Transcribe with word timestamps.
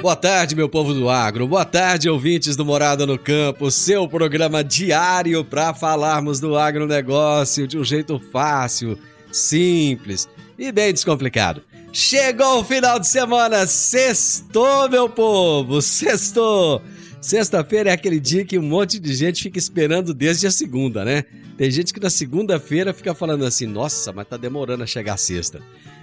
Boa 0.00 0.16
tarde, 0.16 0.56
meu 0.56 0.66
povo 0.66 0.94
do 0.94 1.10
agro. 1.10 1.46
Boa 1.46 1.64
tarde, 1.64 2.08
ouvintes 2.08 2.56
do 2.56 2.64
Morada 2.64 3.04
no 3.04 3.18
Campo, 3.18 3.70
seu 3.70 4.08
programa 4.08 4.64
diário 4.64 5.44
para 5.44 5.74
falarmos 5.74 6.40
do 6.40 6.56
agronegócio 6.56 7.68
de 7.68 7.76
um 7.76 7.84
jeito 7.84 8.18
fácil, 8.32 8.98
simples 9.30 10.26
e 10.58 10.72
bem 10.72 10.90
descomplicado. 10.90 11.62
Chegou 11.92 12.60
o 12.60 12.64
final 12.64 12.98
de 12.98 13.08
semana, 13.08 13.66
sextou, 13.66 14.88
meu 14.88 15.06
povo, 15.06 15.82
sextou. 15.82 16.80
Sexta-feira 17.20 17.90
é 17.90 17.92
aquele 17.92 18.18
dia 18.18 18.42
que 18.42 18.58
um 18.58 18.62
monte 18.62 18.98
de 18.98 19.12
gente 19.12 19.42
fica 19.42 19.58
esperando 19.58 20.14
desde 20.14 20.46
a 20.46 20.50
segunda, 20.50 21.04
né? 21.04 21.24
Tem 21.58 21.70
gente 21.70 21.92
que 21.92 22.00
na 22.00 22.08
segunda-feira 22.08 22.94
fica 22.94 23.14
falando 23.14 23.44
assim: 23.44 23.66
nossa, 23.66 24.14
mas 24.14 24.26
tá 24.26 24.38
demorando 24.38 24.82
a 24.82 24.86
chegar 24.86 25.14
a 25.14 25.18
sexta. 25.18 25.60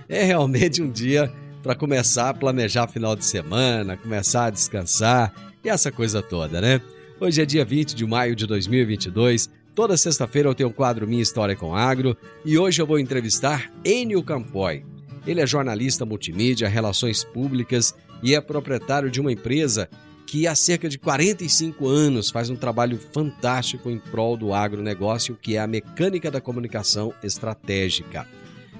É 0.07 0.23
realmente 0.23 0.83
um 0.83 0.91
dia 0.91 1.33
para 1.61 1.75
começar 1.75 2.29
a 2.29 2.33
planejar 2.33 2.87
final 2.87 3.15
de 3.15 3.25
semana, 3.25 3.97
começar 3.97 4.45
a 4.45 4.49
descansar 4.49 5.33
e 5.63 5.69
essa 5.69 5.91
coisa 5.91 6.21
toda, 6.21 6.61
né? 6.61 6.81
Hoje 7.19 7.41
é 7.41 7.45
dia 7.45 7.65
20 7.65 7.95
de 7.95 8.05
maio 8.05 8.35
de 8.35 8.45
2022. 8.45 9.49
Toda 9.73 9.97
sexta-feira 9.97 10.49
eu 10.49 10.55
tenho 10.55 10.69
o 10.69 10.73
quadro 10.73 11.07
Minha 11.07 11.21
História 11.21 11.55
com 11.55 11.75
Agro 11.75 12.15
e 12.45 12.57
hoje 12.57 12.81
eu 12.81 12.87
vou 12.87 12.99
entrevistar 12.99 13.71
Enio 13.83 14.23
Campoy. 14.23 14.85
Ele 15.25 15.41
é 15.41 15.47
jornalista 15.47 16.05
multimídia, 16.05 16.69
relações 16.69 17.23
públicas 17.23 17.93
e 18.23 18.33
é 18.33 18.41
proprietário 18.41 19.11
de 19.11 19.19
uma 19.19 19.31
empresa 19.31 19.89
que 20.25 20.45
há 20.45 20.53
cerca 20.53 20.89
de 20.89 20.97
45 20.97 21.87
anos 21.87 22.29
faz 22.29 22.49
um 22.49 22.55
trabalho 22.55 22.99
fantástico 23.13 23.89
em 23.89 23.97
prol 23.97 24.35
do 24.35 24.53
agronegócio, 24.53 25.37
que 25.41 25.55
é 25.55 25.59
a 25.59 25.67
mecânica 25.67 26.29
da 26.29 26.41
comunicação 26.41 27.13
estratégica. 27.23 28.27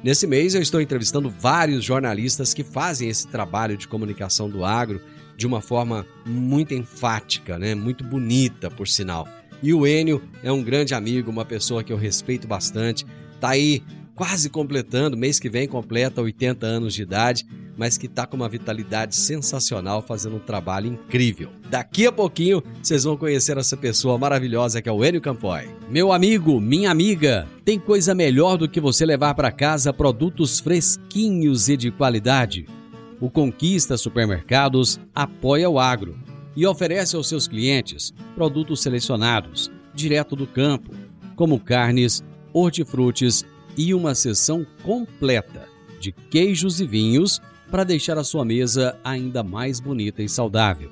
Nesse 0.08 0.26
mês 0.26 0.56
eu 0.56 0.62
estou 0.62 0.80
entrevistando 0.80 1.30
vários 1.30 1.84
jornalistas 1.84 2.54
que 2.54 2.64
fazem 2.64 3.10
esse 3.10 3.28
trabalho 3.28 3.76
de 3.76 3.90
comunicação 3.90 4.50
do 4.50 4.64
agro 4.64 5.02
de 5.36 5.46
uma 5.46 5.60
forma 5.60 6.08
muito 6.26 6.74
enfática, 6.74 7.60
né? 7.60 7.76
muito 7.76 8.06
bonita, 8.06 8.72
por 8.72 8.88
sinal. 8.88 9.28
E 9.62 9.74
o 9.74 9.86
Enio 9.86 10.24
é 10.42 10.50
um 10.50 10.64
grande 10.64 10.94
amigo, 10.94 11.30
uma 11.30 11.44
pessoa 11.44 11.84
que 11.84 11.92
eu 11.92 11.98
respeito 11.98 12.48
bastante. 12.48 13.06
Tá 13.42 13.50
aí 13.50 13.84
quase 14.16 14.50
completando, 14.50 15.18
mês 15.18 15.42
que 15.42 15.50
vem 15.50 15.68
completa 15.68 16.22
80 16.22 16.66
anos 16.66 16.94
de 16.94 17.02
idade, 17.02 17.46
mas 17.78 17.98
que 17.98 18.08
está 18.08 18.26
com 18.26 18.36
uma 18.36 18.50
vitalidade 18.50 19.16
sensacional, 19.16 20.02
fazendo 20.02 20.38
um 20.38 20.40
trabalho 20.40 20.88
incrível. 20.88 21.52
Daqui 21.70 22.08
a 22.08 22.12
pouquinho 22.12 22.64
vocês 22.82 23.04
vão 23.04 23.16
conhecer 23.16 23.58
essa 23.58 23.78
pessoa 23.78 24.18
maravilhosa 24.18 24.82
que 24.82 24.90
é 24.90 24.92
o 24.92 25.06
Enio 25.06 25.22
Campoy. 25.22 25.70
Meu 25.90 26.12
amigo, 26.12 26.60
minha 26.60 26.90
amiga, 26.90 27.48
tem 27.64 27.80
coisa 27.80 28.16
melhor 28.16 28.58
do 28.58 28.68
que 28.68 28.82
você 28.82 29.06
levar 29.06 29.36
para 29.36 29.52
casa 29.52 29.94
produtos 29.94 30.60
fresquinhos 30.60 31.70
e 31.70 31.78
de 31.78 31.92
qualidade? 31.92 32.66
O 33.22 33.30
Conquista 33.30 33.98
Supermercados 33.98 35.00
apoia 35.14 35.70
o 35.70 35.80
agro 35.80 36.18
e 36.56 36.66
oferece 36.66 37.16
aos 37.16 37.30
seus 37.30 37.48
clientes 37.48 38.14
produtos 38.34 38.82
selecionados, 38.82 39.72
direto 39.94 40.36
do 40.36 40.48
campo, 40.48 40.92
como 41.36 41.60
carnes, 41.60 42.24
hortifrutis 42.52 43.46
e 43.78 43.94
uma 43.94 44.16
seção 44.16 44.66
completa 44.84 45.68
de 46.00 46.12
queijos 46.12 46.80
e 46.80 46.88
vinhos 46.88 47.42
para 47.70 47.84
deixar 47.84 48.18
a 48.18 48.24
sua 48.24 48.46
mesa 48.46 48.98
ainda 49.04 49.44
mais 49.44 49.80
bonita 49.80 50.24
e 50.24 50.30
saudável. 50.30 50.92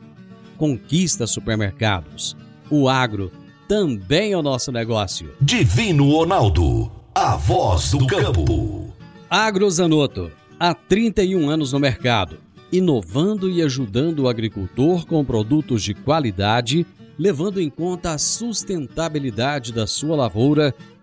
Conquista 0.57 1.27
supermercados. 1.27 2.35
O 2.69 2.87
agro 2.87 3.31
também 3.67 4.33
é 4.33 4.37
o 4.37 4.41
nosso 4.41 4.71
negócio. 4.71 5.33
Divino 5.41 6.11
Ronaldo. 6.11 6.91
A 7.13 7.35
voz 7.35 7.91
do 7.91 8.05
campo. 8.05 8.93
Agrozanoto, 9.29 10.31
há 10.59 10.73
31 10.73 11.49
anos 11.49 11.73
no 11.73 11.79
mercado, 11.79 12.37
inovando 12.71 13.49
e 13.49 13.61
ajudando 13.61 14.19
o 14.19 14.27
agricultor 14.27 15.05
com 15.05 15.23
produtos 15.25 15.83
de 15.83 15.93
qualidade, 15.93 16.85
levando 17.17 17.61
em 17.61 17.69
conta 17.69 18.11
a 18.11 18.17
sustentabilidade 18.17 19.73
da 19.73 19.87
sua 19.87 20.15
lavoura 20.15 20.75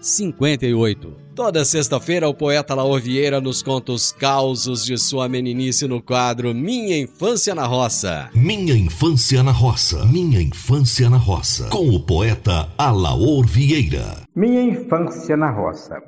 4958. 0.00 1.28
Toda 1.34 1.64
sexta-feira, 1.64 2.28
o 2.28 2.34
poeta 2.34 2.74
Laor 2.74 3.00
Vieira 3.00 3.40
nos 3.40 3.62
conta 3.62 3.92
os 3.92 4.10
causos 4.10 4.84
de 4.84 4.98
sua 4.98 5.28
meninice 5.28 5.86
no 5.86 6.02
quadro 6.02 6.54
Minha 6.54 6.98
Infância 6.98 7.54
na 7.54 7.64
Roça. 7.64 8.28
Minha 8.34 8.74
infância 8.74 9.42
na 9.42 9.52
roça. 9.52 10.04
Minha 10.06 10.40
infância 10.40 11.08
na 11.08 11.16
roça. 11.16 11.68
Com 11.70 11.90
o 11.90 12.04
poeta 12.04 12.68
Alaor 12.76 13.46
Vieira. 13.46 14.22
Minha 14.34 14.62
infância 14.62 15.36
na 15.36 15.50
roça. 15.50 16.02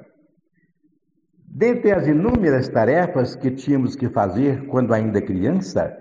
Dentre 1.47 1.93
as 1.93 2.07
inúmeras 2.07 2.69
tarefas 2.69 3.35
que 3.35 3.51
tínhamos 3.51 3.97
que 3.97 4.09
fazer 4.09 4.67
quando 4.67 4.95
ainda 4.95 5.21
criança, 5.21 5.97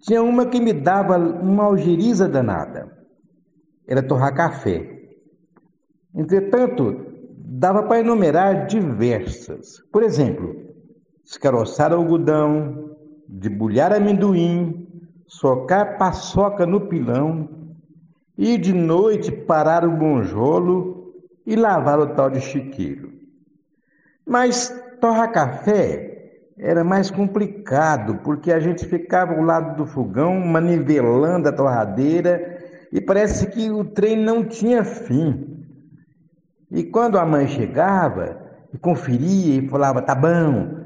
tinha 0.00 0.22
uma 0.22 0.46
que 0.46 0.60
me 0.60 0.72
dava 0.72 1.18
uma 1.18 1.64
algeriza 1.64 2.26
danada. 2.26 2.90
Era 3.86 4.02
torrar 4.02 4.34
café. 4.34 5.00
Entretanto, 6.14 7.09
dava 7.60 7.82
para 7.82 8.00
enumerar 8.00 8.66
diversas. 8.66 9.82
Por 9.92 10.02
exemplo, 10.02 10.56
escaroçar 11.22 11.92
algodão, 11.92 12.96
debulhar 13.28 13.92
amendoim, 13.92 14.88
socar 15.26 15.98
paçoca 15.98 16.64
no 16.64 16.88
pilão, 16.88 17.50
ir 18.38 18.56
de 18.56 18.72
noite 18.72 19.30
parar 19.30 19.84
o 19.84 19.90
bonjolo 19.90 21.12
e 21.46 21.54
lavar 21.54 21.98
o 21.98 22.14
tal 22.14 22.30
de 22.30 22.40
chiqueiro. 22.40 23.12
Mas 24.26 24.74
torrar 24.98 25.30
café 25.30 26.30
era 26.58 26.82
mais 26.82 27.10
complicado, 27.10 28.20
porque 28.24 28.52
a 28.52 28.58
gente 28.58 28.86
ficava 28.86 29.34
ao 29.34 29.42
lado 29.42 29.76
do 29.76 29.86
fogão 29.86 30.40
manivelando 30.40 31.50
a 31.50 31.52
torradeira 31.52 32.58
e 32.90 33.02
parece 33.02 33.48
que 33.48 33.70
o 33.70 33.84
trem 33.84 34.16
não 34.16 34.44
tinha 34.44 34.82
fim. 34.82 35.49
E 36.70 36.84
quando 36.84 37.18
a 37.18 37.26
mãe 37.26 37.48
chegava, 37.48 38.50
e 38.72 38.78
conferia 38.78 39.60
e 39.60 39.68
falava, 39.68 40.02
tá 40.02 40.14
bom. 40.14 40.78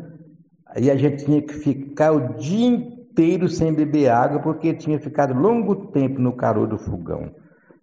Aí 0.67 0.91
a 0.91 0.97
gente 0.97 1.25
tinha 1.25 1.43
que 1.43 1.53
ficar 1.55 2.13
o 2.13 2.35
dia 2.35 2.67
inteiro 2.67 3.49
sem 3.49 3.73
beber 3.73 4.09
água 4.09 4.41
porque 4.41 4.75
tinha 4.75 4.99
ficado 4.99 5.35
longo 5.35 5.87
tempo 5.93 6.21
no 6.21 6.33
calor 6.33 6.67
do 6.67 6.79
fogão. 6.79 7.31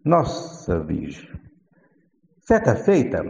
Nossa, 0.04 0.80
bicho. 0.80 1.38
Certa 2.42 2.76
feita, 2.76 3.24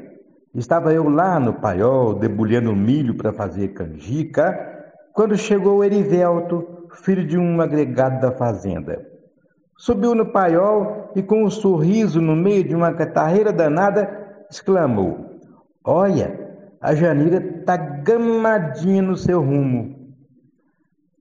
estava 0.56 0.94
eu 0.94 1.10
lá 1.10 1.40
no 1.40 1.54
paiol, 1.54 2.16
debulhando 2.16 2.76
milho 2.76 3.16
para 3.16 3.34
fazer 3.34 3.70
canjica, 3.70 4.70
quando 5.14 5.38
chegou 5.38 5.80
o 5.80 5.84
Erivelto, 5.84 6.88
filho 7.04 7.28
de 7.28 7.38
um 7.38 7.60
agregado 7.62 8.22
da 8.22 8.32
fazenda. 8.32 9.06
Subiu 9.78 10.16
no 10.16 10.32
paiol 10.32 11.12
e, 11.16 11.22
com 11.22 11.44
um 11.44 11.50
sorriso 11.50 12.22
no 12.22 12.36
meio 12.36 12.64
de 12.64 12.76
uma 12.76 12.94
catarreira 12.94 13.52
danada, 13.52 14.21
exclamou: 14.52 15.40
Olha, 15.84 16.40
a 16.82 16.94
Janira 16.94 17.42
tá 17.66 17.78
gamadinha 17.78 19.02
no 19.02 19.16
seu 19.18 19.42
rumo. 19.42 20.16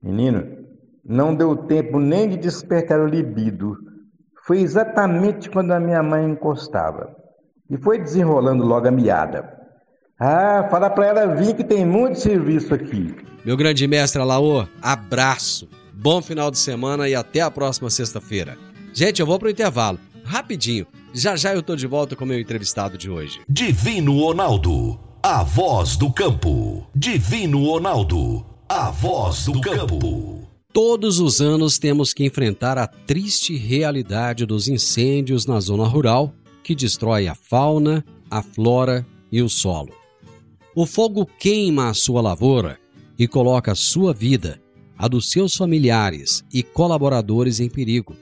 Menino, 0.01 0.65
não 1.03 1.35
deu 1.35 1.55
tempo 1.55 1.99
nem 1.99 2.29
de 2.29 2.37
despertar 2.37 2.99
o 2.99 3.07
libido. 3.07 3.77
Foi 4.45 4.59
exatamente 4.59 5.49
quando 5.49 5.71
a 5.71 5.79
minha 5.79 6.01
mãe 6.01 6.29
encostava. 6.29 7.15
E 7.69 7.77
foi 7.77 7.99
desenrolando 7.99 8.65
logo 8.65 8.87
a 8.87 8.91
miada. 8.91 9.57
Ah, 10.19 10.67
fala 10.69 10.89
pra 10.89 11.05
ela 11.05 11.35
vir 11.35 11.55
que 11.55 11.63
tem 11.63 11.85
muito 11.85 12.19
serviço 12.19 12.73
aqui. 12.73 13.15
Meu 13.45 13.55
grande 13.57 13.87
mestre 13.87 14.21
Alaô, 14.21 14.67
abraço. 14.81 15.67
Bom 15.93 16.21
final 16.21 16.51
de 16.51 16.57
semana 16.57 17.07
e 17.07 17.15
até 17.15 17.41
a 17.41 17.49
próxima 17.51 17.89
sexta-feira. 17.89 18.57
Gente, 18.93 19.19
eu 19.19 19.25
vou 19.25 19.39
pro 19.39 19.49
intervalo. 19.49 19.99
Rapidinho. 20.31 20.87
Já 21.13 21.35
já 21.35 21.53
eu 21.53 21.61
tô 21.61 21.75
de 21.75 21.85
volta 21.85 22.15
com 22.15 22.23
o 22.23 22.27
meu 22.27 22.39
entrevistado 22.39 22.97
de 22.97 23.09
hoje. 23.09 23.41
Divino 23.49 24.17
Ronaldo, 24.17 24.97
a 25.21 25.43
voz 25.43 25.97
do 25.97 26.09
campo. 26.09 26.87
Divino 26.95 27.65
Ronaldo, 27.65 28.45
a 28.69 28.89
voz 28.91 29.43
do 29.43 29.59
campo. 29.59 30.47
Todos 30.71 31.19
os 31.19 31.41
anos 31.41 31.77
temos 31.77 32.13
que 32.13 32.23
enfrentar 32.23 32.77
a 32.77 32.87
triste 32.87 33.57
realidade 33.57 34.45
dos 34.45 34.69
incêndios 34.69 35.45
na 35.45 35.59
zona 35.59 35.85
rural 35.85 36.33
que 36.63 36.73
destrói 36.73 37.27
a 37.27 37.35
fauna, 37.35 38.01
a 38.29 38.41
flora 38.41 39.05
e 39.29 39.41
o 39.41 39.49
solo. 39.49 39.91
O 40.73 40.85
fogo 40.85 41.25
queima 41.25 41.89
a 41.89 41.93
sua 41.93 42.21
lavoura 42.21 42.79
e 43.19 43.27
coloca 43.27 43.73
a 43.73 43.75
sua 43.75 44.13
vida 44.13 44.61
a 44.97 45.09
dos 45.09 45.29
seus 45.29 45.57
familiares 45.57 46.41
e 46.53 46.63
colaboradores 46.63 47.59
em 47.59 47.67
perigo. 47.67 48.15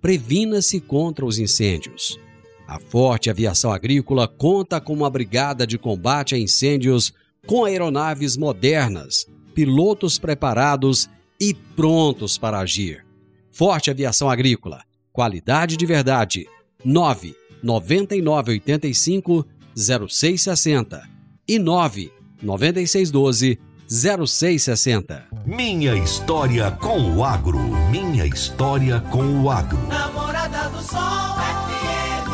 Previna-se 0.00 0.80
contra 0.80 1.24
os 1.24 1.38
incêndios. 1.38 2.18
A 2.66 2.78
Forte 2.78 3.30
Aviação 3.30 3.72
Agrícola 3.72 4.26
conta 4.26 4.80
com 4.80 4.92
uma 4.92 5.08
brigada 5.08 5.66
de 5.66 5.78
combate 5.78 6.34
a 6.34 6.38
incêndios 6.38 7.12
com 7.46 7.64
aeronaves 7.64 8.36
modernas, 8.36 9.26
pilotos 9.54 10.18
preparados 10.18 11.08
e 11.40 11.54
prontos 11.54 12.36
para 12.36 12.58
agir. 12.58 13.06
Forte 13.50 13.90
Aviação 13.90 14.28
Agrícola, 14.28 14.82
qualidade 15.12 15.76
de 15.76 15.86
verdade. 15.86 16.46
9 16.84 17.34
9985 17.62 19.46
0660 19.74 21.02
e 21.48 21.58
9 21.58 22.12
9612 22.42 23.58
0660. 23.88 25.28
Minha 25.46 25.94
história 25.94 26.72
com 26.72 27.16
o 27.16 27.24
agro. 27.24 27.58
Minha 27.88 28.26
história 28.26 28.98
com 29.12 29.42
o 29.42 29.48
agro. 29.48 29.78
Namorada 29.86 30.68
do 30.70 30.82
Sol 30.82 30.98
FM. 31.36 32.26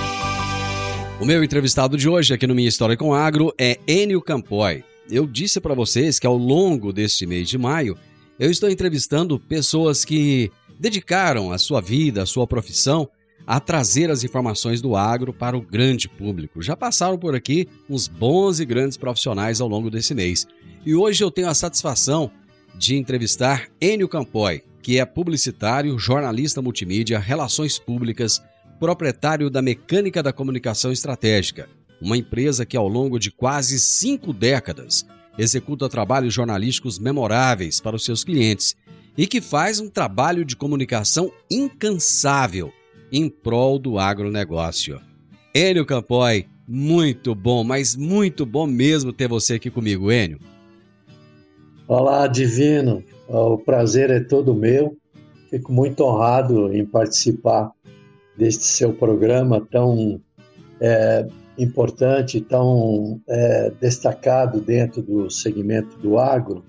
O 1.20 1.26
meu 1.26 1.44
entrevistado 1.44 1.98
de 1.98 2.08
hoje 2.08 2.32
aqui 2.32 2.46
no 2.46 2.54
Minha 2.54 2.70
História 2.70 2.96
com 2.96 3.10
o 3.10 3.14
Agro 3.14 3.52
é 3.58 3.78
Enio 3.86 4.22
Campoy. 4.22 4.82
Eu 5.10 5.26
disse 5.26 5.60
para 5.60 5.74
vocês 5.74 6.18
que 6.18 6.26
ao 6.26 6.38
longo 6.38 6.90
deste 6.90 7.26
mês 7.26 7.50
de 7.50 7.58
maio 7.58 7.98
eu 8.38 8.50
estou 8.50 8.70
entrevistando 8.70 9.38
pessoas 9.38 10.06
que 10.06 10.50
dedicaram 10.80 11.52
a 11.52 11.58
sua 11.58 11.82
vida, 11.82 12.22
a 12.22 12.26
sua 12.26 12.46
profissão 12.46 13.06
a 13.46 13.58
trazer 13.60 14.10
as 14.10 14.24
informações 14.24 14.80
do 14.80 14.96
agro 14.96 15.32
para 15.32 15.56
o 15.56 15.60
grande 15.60 16.08
público. 16.08 16.62
Já 16.62 16.76
passaram 16.76 17.18
por 17.18 17.34
aqui 17.34 17.68
uns 17.88 18.08
bons 18.08 18.60
e 18.60 18.64
grandes 18.64 18.96
profissionais 18.96 19.60
ao 19.60 19.68
longo 19.68 19.90
desse 19.90 20.14
mês. 20.14 20.46
E 20.84 20.94
hoje 20.94 21.22
eu 21.22 21.30
tenho 21.30 21.48
a 21.48 21.54
satisfação 21.54 22.30
de 22.74 22.96
entrevistar 22.96 23.68
Enio 23.80 24.08
Campoy, 24.08 24.62
que 24.82 24.98
é 24.98 25.04
publicitário, 25.04 25.98
jornalista 25.98 26.60
multimídia, 26.60 27.18
relações 27.18 27.78
públicas, 27.78 28.42
proprietário 28.80 29.48
da 29.48 29.62
Mecânica 29.62 30.22
da 30.22 30.32
Comunicação 30.32 30.90
Estratégica, 30.90 31.68
uma 32.00 32.16
empresa 32.16 32.66
que 32.66 32.76
ao 32.76 32.88
longo 32.88 33.18
de 33.18 33.30
quase 33.30 33.78
cinco 33.78 34.32
décadas 34.32 35.06
executa 35.38 35.88
trabalhos 35.88 36.34
jornalísticos 36.34 36.98
memoráveis 36.98 37.80
para 37.80 37.96
os 37.96 38.04
seus 38.04 38.24
clientes 38.24 38.74
e 39.16 39.26
que 39.26 39.40
faz 39.40 39.78
um 39.78 39.88
trabalho 39.88 40.44
de 40.44 40.56
comunicação 40.56 41.30
incansável 41.50 42.72
em 43.12 43.28
prol 43.28 43.78
do 43.78 43.98
agronegócio. 43.98 44.98
Enio 45.54 45.84
Campoy, 45.84 46.46
muito 46.66 47.34
bom, 47.34 47.62
mas 47.62 47.94
muito 47.94 48.46
bom 48.46 48.66
mesmo 48.66 49.12
ter 49.12 49.28
você 49.28 49.54
aqui 49.54 49.70
comigo, 49.70 50.10
Enio. 50.10 50.38
Olá, 51.86 52.26
Divino. 52.26 53.04
O 53.28 53.58
prazer 53.58 54.10
é 54.10 54.20
todo 54.20 54.54
meu. 54.54 54.96
Fico 55.50 55.70
muito 55.70 56.02
honrado 56.02 56.74
em 56.74 56.86
participar 56.86 57.70
deste 58.38 58.64
seu 58.64 58.94
programa 58.94 59.60
tão 59.70 60.18
é, 60.80 61.26
importante, 61.58 62.40
tão 62.40 63.20
é, 63.28 63.70
destacado 63.78 64.58
dentro 64.60 65.02
do 65.02 65.28
segmento 65.28 65.98
do 65.98 66.18
agro 66.18 66.64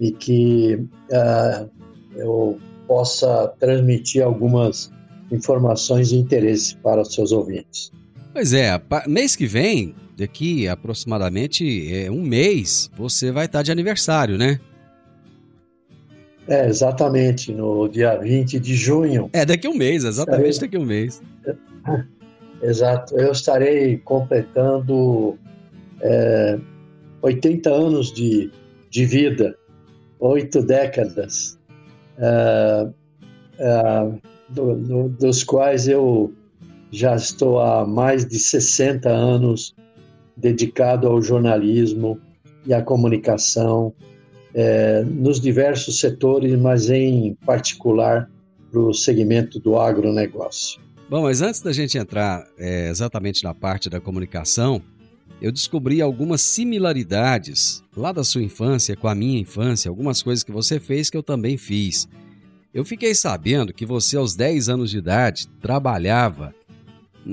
e 0.00 0.10
que 0.10 0.84
é, 1.12 1.68
eu 2.16 2.58
possa 2.88 3.46
transmitir 3.60 4.24
algumas 4.24 4.90
informações 5.30 6.08
de 6.10 6.16
interesse 6.16 6.76
para 6.76 7.02
os 7.02 7.14
seus 7.14 7.32
ouvintes. 7.32 7.92
Pois 8.32 8.52
é, 8.52 8.80
mês 9.06 9.34
que 9.34 9.46
vem, 9.46 9.94
daqui 10.16 10.68
aproximadamente 10.68 11.92
é, 11.92 12.10
um 12.10 12.22
mês, 12.22 12.90
você 12.96 13.32
vai 13.32 13.46
estar 13.46 13.62
de 13.62 13.72
aniversário, 13.72 14.38
né? 14.38 14.60
É, 16.46 16.66
exatamente, 16.66 17.52
no 17.52 17.88
dia 17.88 18.16
20 18.16 18.58
de 18.58 18.74
junho. 18.74 19.30
É, 19.32 19.44
daqui 19.44 19.66
a 19.66 19.70
um 19.70 19.74
mês, 19.74 20.04
exatamente 20.04 20.50
estarei... 20.50 20.68
daqui 20.68 20.76
a 20.76 20.80
um 20.80 20.86
mês. 20.86 21.22
Exato, 22.62 23.16
eu 23.18 23.32
estarei 23.32 23.96
completando 23.98 25.38
é, 26.00 26.58
80 27.22 27.70
anos 27.70 28.12
de, 28.12 28.50
de 28.90 29.04
vida, 29.06 29.56
oito 30.18 30.62
décadas. 30.62 31.58
É, 32.18 32.88
é, 33.58 34.30
do, 34.50 34.74
do, 34.76 35.08
dos 35.08 35.44
quais 35.44 35.88
eu 35.88 36.32
já 36.90 37.14
estou 37.14 37.60
há 37.60 37.86
mais 37.86 38.26
de 38.26 38.38
60 38.38 39.08
anos 39.08 39.74
dedicado 40.36 41.06
ao 41.06 41.22
jornalismo 41.22 42.18
e 42.66 42.74
à 42.74 42.82
comunicação 42.82 43.92
é, 44.54 45.02
nos 45.04 45.40
diversos 45.40 46.00
setores, 46.00 46.58
mas 46.58 46.90
em 46.90 47.34
particular 47.46 48.28
para 48.70 48.80
o 48.80 48.92
segmento 48.92 49.58
do 49.58 49.78
agronegócio. 49.78 50.80
Bom, 51.08 51.22
mas 51.22 51.42
antes 51.42 51.60
da 51.60 51.72
gente 51.72 51.98
entrar 51.98 52.46
é, 52.58 52.88
exatamente 52.88 53.42
na 53.42 53.52
parte 53.52 53.90
da 53.90 54.00
comunicação, 54.00 54.80
eu 55.40 55.50
descobri 55.50 56.00
algumas 56.00 56.40
similaridades 56.40 57.82
lá 57.96 58.12
da 58.12 58.22
sua 58.22 58.42
infância 58.42 58.94
com 58.94 59.08
a 59.08 59.14
minha 59.14 59.40
infância, 59.40 59.88
algumas 59.88 60.22
coisas 60.22 60.44
que 60.44 60.52
você 60.52 60.78
fez 60.78 61.10
que 61.10 61.16
eu 61.16 61.22
também 61.22 61.56
fiz. 61.56 62.08
Eu 62.72 62.84
fiquei 62.84 63.14
sabendo 63.16 63.72
que 63.72 63.84
você, 63.84 64.16
aos 64.16 64.36
10 64.36 64.68
anos 64.68 64.90
de 64.90 64.98
idade, 64.98 65.48
trabalhava 65.60 66.54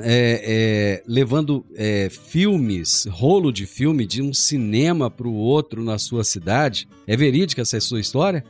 é, 0.01 0.41
é, 0.44 1.03
levando 1.08 1.63
é, 1.75 2.10
filmes, 2.10 3.08
rolo 3.10 3.51
de 3.51 3.67
filme 3.67 4.06
de 4.06 4.22
um 4.22 4.34
cinema 4.34 5.12
para 5.12 5.27
o 5.27 5.36
outro 5.36 5.84
na 5.84 6.00
sua 6.00 6.24
cidade. 6.24 6.88
É 7.06 7.15
verídica 7.15 7.62
essa 7.62 7.79
sua 7.79 8.00
história? 8.00 8.44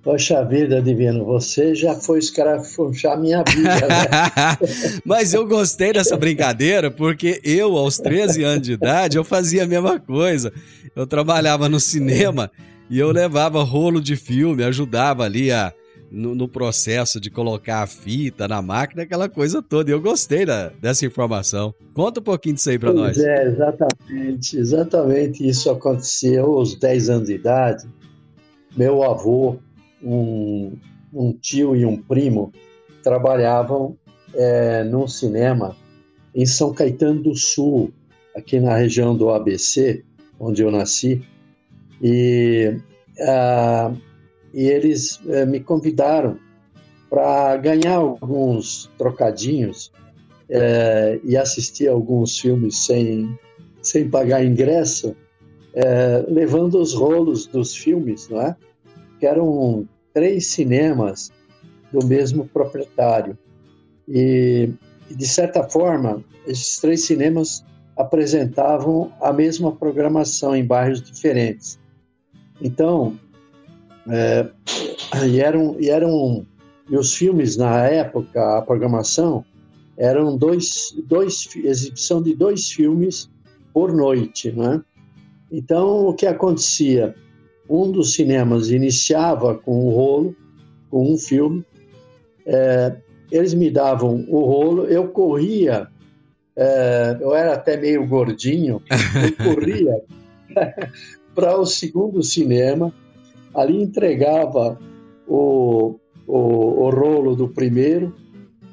Poxa 0.00 0.44
vida, 0.44 0.80
Divino, 0.80 1.24
você 1.24 1.74
já 1.74 1.96
foi 1.96 2.20
escarafunchar 2.20 3.20
minha 3.20 3.42
vida, 3.42 3.88
né? 3.88 4.56
Mas 5.04 5.34
eu 5.34 5.44
gostei 5.44 5.92
dessa 5.92 6.16
brincadeira 6.16 6.92
porque 6.92 7.40
eu, 7.42 7.76
aos 7.76 7.98
13 7.98 8.44
anos 8.44 8.62
de 8.68 8.74
idade, 8.74 9.16
eu 9.16 9.24
fazia 9.24 9.64
a 9.64 9.66
mesma 9.66 9.98
coisa. 9.98 10.52
Eu 10.94 11.04
trabalhava 11.04 11.68
no 11.68 11.80
cinema 11.80 12.52
e 12.88 12.98
eu 12.98 13.10
levava 13.10 13.62
rolo 13.62 14.00
de 14.00 14.16
filme, 14.16 14.62
ajudava 14.62 15.24
ali 15.24 15.50
a, 15.50 15.72
no, 16.10 16.34
no, 16.34 16.48
processo 16.48 17.20
de 17.20 17.30
colocar 17.30 17.82
a 17.82 17.86
fita 17.86 18.46
na 18.46 18.62
máquina, 18.62 19.02
aquela 19.02 19.28
coisa 19.28 19.60
toda. 19.60 19.90
E 19.90 19.92
eu 19.92 20.00
gostei 20.00 20.46
da, 20.46 20.68
dessa 20.80 21.04
informação. 21.04 21.74
Conta 21.92 22.20
um 22.20 22.22
pouquinho 22.22 22.54
disso 22.54 22.70
aí 22.70 22.78
para 22.78 22.92
nós. 22.92 23.18
É, 23.18 23.44
exatamente, 23.46 24.56
exatamente 24.56 25.46
isso 25.46 25.70
aconteceu 25.70 26.44
aos 26.54 26.74
10 26.76 27.10
anos 27.10 27.28
de 27.28 27.34
idade. 27.34 27.86
Meu 28.76 29.02
avô, 29.02 29.56
um, 30.02 30.76
um 31.12 31.32
tio 31.32 31.74
e 31.74 31.84
um 31.84 31.96
primo 31.96 32.52
trabalhavam 33.02 33.96
é, 34.34 34.84
num 34.84 35.08
cinema 35.08 35.74
em 36.34 36.44
São 36.44 36.72
Caetano 36.72 37.22
do 37.22 37.34
Sul, 37.34 37.90
aqui 38.36 38.60
na 38.60 38.76
região 38.76 39.16
do 39.16 39.30
ABC, 39.30 40.04
onde 40.38 40.62
eu 40.62 40.70
nasci, 40.70 41.22
e, 42.02 42.76
uh, 43.18 43.96
e 44.52 44.68
eles 44.68 45.16
uh, 45.20 45.46
me 45.46 45.60
convidaram 45.60 46.38
para 47.08 47.56
ganhar 47.56 47.96
alguns 47.96 48.90
trocadinhos 48.98 49.92
uh, 50.50 51.20
e 51.24 51.36
assistir 51.36 51.88
alguns 51.88 52.38
filmes 52.38 52.84
sem, 52.86 53.38
sem 53.82 54.08
pagar 54.08 54.44
ingresso, 54.44 55.16
eh, 55.78 56.24
levando 56.26 56.80
os 56.80 56.94
rolos 56.94 57.46
dos 57.46 57.76
filmes, 57.76 58.30
não 58.30 58.40
é? 58.40 58.56
Que 59.20 59.26
eram 59.26 59.86
três 60.14 60.46
cinemas 60.46 61.30
do 61.92 62.02
mesmo 62.06 62.48
proprietário. 62.48 63.36
E, 64.08 64.70
de 65.10 65.26
certa 65.28 65.62
forma, 65.68 66.24
esses 66.46 66.78
três 66.78 67.04
cinemas 67.04 67.62
apresentavam 67.94 69.12
a 69.20 69.34
mesma 69.34 69.70
programação 69.70 70.56
em 70.56 70.64
bairros 70.64 71.02
diferentes. 71.02 71.78
Então, 72.60 73.18
é, 74.08 74.48
e 75.26 75.40
eram, 75.40 75.76
e 75.78 75.90
eram 75.90 76.46
e 76.88 76.96
os 76.96 77.14
filmes 77.14 77.56
na 77.56 77.80
época, 77.86 78.58
a 78.58 78.62
programação 78.62 79.44
eram 79.96 80.36
dois, 80.36 80.94
dois 81.04 81.48
exibição 81.56 82.22
de 82.22 82.34
dois 82.34 82.70
filmes 82.70 83.28
por 83.72 83.92
noite, 83.92 84.52
né? 84.52 84.80
Então, 85.50 86.06
o 86.06 86.14
que 86.14 86.26
acontecia? 86.26 87.14
Um 87.68 87.90
dos 87.90 88.14
cinemas 88.14 88.70
iniciava 88.70 89.56
com 89.56 89.88
um 89.88 89.90
rolo, 89.90 90.36
com 90.88 91.12
um 91.12 91.18
filme, 91.18 91.64
é, 92.44 92.96
eles 93.32 93.54
me 93.54 93.68
davam 93.68 94.24
o 94.28 94.40
rolo, 94.44 94.84
eu 94.84 95.08
corria 95.08 95.88
é, 96.56 97.18
eu 97.20 97.34
era 97.34 97.52
até 97.52 97.76
meio 97.76 98.06
gordinho, 98.06 98.82
eu 98.90 99.54
corria 99.54 100.00
para 101.36 101.56
o 101.60 101.66
segundo 101.66 102.22
cinema, 102.22 102.92
ali 103.54 103.80
entregava 103.80 104.78
o, 105.28 106.00
o, 106.26 106.38
o, 106.38 106.90
rolo 106.90 107.36
do 107.36 107.48
primeiro, 107.48 108.14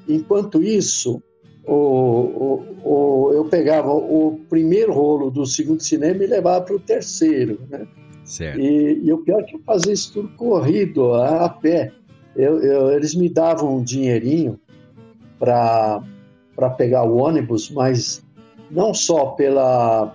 enquanto 0.07 0.63
isso, 0.63 1.21
o, 1.67 2.63
o, 2.83 3.31
eu 3.33 3.45
pegava 3.45 3.91
o 3.91 4.39
primeiro 4.49 4.93
rolo 4.93 5.29
do 5.29 5.45
segundo 5.45 5.83
cinema 5.83 6.23
e 6.23 6.27
levava 6.27 6.63
para 6.63 6.75
o 6.75 6.79
terceiro, 6.79 7.59
né? 7.69 7.85
Certo. 8.23 8.57
E, 8.57 9.01
e, 9.03 9.11
o 9.11 9.17
pior 9.17 9.41
é 9.41 9.43
que 9.43 9.55
eu 9.57 9.61
fazia 9.65 9.91
isso 9.91 10.13
tudo 10.13 10.29
corrido, 10.37 11.13
a, 11.13 11.45
a 11.45 11.49
pé. 11.49 11.91
Eu, 12.35 12.63
eu, 12.63 12.91
eles 12.91 13.13
me 13.13 13.27
davam 13.27 13.75
um 13.75 13.83
dinheirinho 13.83 14.57
para 15.37 16.01
para 16.55 16.69
pegar 16.69 17.03
o 17.03 17.17
ônibus, 17.17 17.71
mas 17.71 18.23
não 18.69 18.93
só 18.93 19.31
pela, 19.31 20.13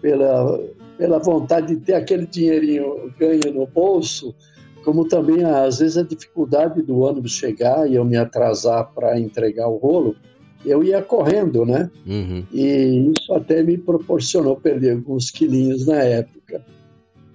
pela, 0.00 0.60
pela 0.96 1.18
vontade 1.18 1.74
de 1.74 1.80
ter 1.80 1.94
aquele 1.94 2.26
dinheirinho 2.26 3.12
ganho 3.18 3.52
no 3.52 3.66
bolso, 3.66 4.34
como 4.84 5.08
também, 5.08 5.42
às 5.44 5.78
vezes, 5.78 5.96
a 5.96 6.02
dificuldade 6.02 6.82
do 6.82 6.98
ônibus 7.00 7.32
chegar 7.32 7.88
e 7.90 7.94
eu 7.94 8.04
me 8.04 8.16
atrasar 8.16 8.92
para 8.94 9.18
entregar 9.18 9.68
o 9.68 9.76
rolo, 9.76 10.14
eu 10.64 10.82
ia 10.82 11.02
correndo, 11.02 11.64
né? 11.64 11.90
Uhum. 12.06 12.44
E 12.52 13.12
isso 13.16 13.32
até 13.34 13.62
me 13.62 13.76
proporcionou 13.78 14.56
perder 14.56 14.92
alguns 14.92 15.30
quilinhos 15.30 15.86
na 15.86 16.02
época. 16.02 16.64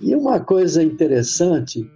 E 0.02 0.16
uma 0.16 0.40
coisa 0.40 0.82
interessante 0.82 1.90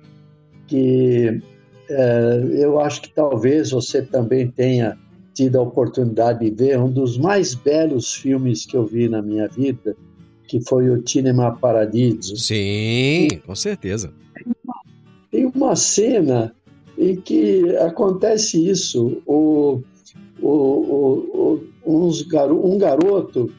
que 0.67 1.41
é, 1.89 2.43
eu 2.59 2.79
acho 2.79 3.01
que 3.01 3.13
talvez 3.13 3.71
você 3.71 4.01
também 4.01 4.49
tenha 4.49 4.97
tido 5.33 5.57
a 5.57 5.61
oportunidade 5.61 6.49
de 6.49 6.51
ver 6.51 6.79
um 6.79 6.91
dos 6.91 7.17
mais 7.17 7.55
belos 7.55 8.13
filmes 8.13 8.65
que 8.65 8.77
eu 8.77 8.85
vi 8.85 9.09
na 9.09 9.21
minha 9.21 9.47
vida, 9.47 9.95
que 10.53 10.61
foi 10.61 10.87
o 10.87 11.01
Cinema 11.07 11.57
Paradiso. 11.59 12.37
Sim, 12.37 13.27
com 13.43 13.55
certeza. 13.55 14.13
Tem 15.31 15.47
uma 15.47 15.75
cena 15.75 16.53
em 16.95 17.15
que 17.15 17.75
acontece 17.77 18.69
isso. 18.69 19.19
O, 19.25 19.81
o, 20.39 20.47
o, 20.47 21.63
uns 21.83 22.21
garo, 22.21 22.63
um 22.63 22.77
garoto, 22.77 23.51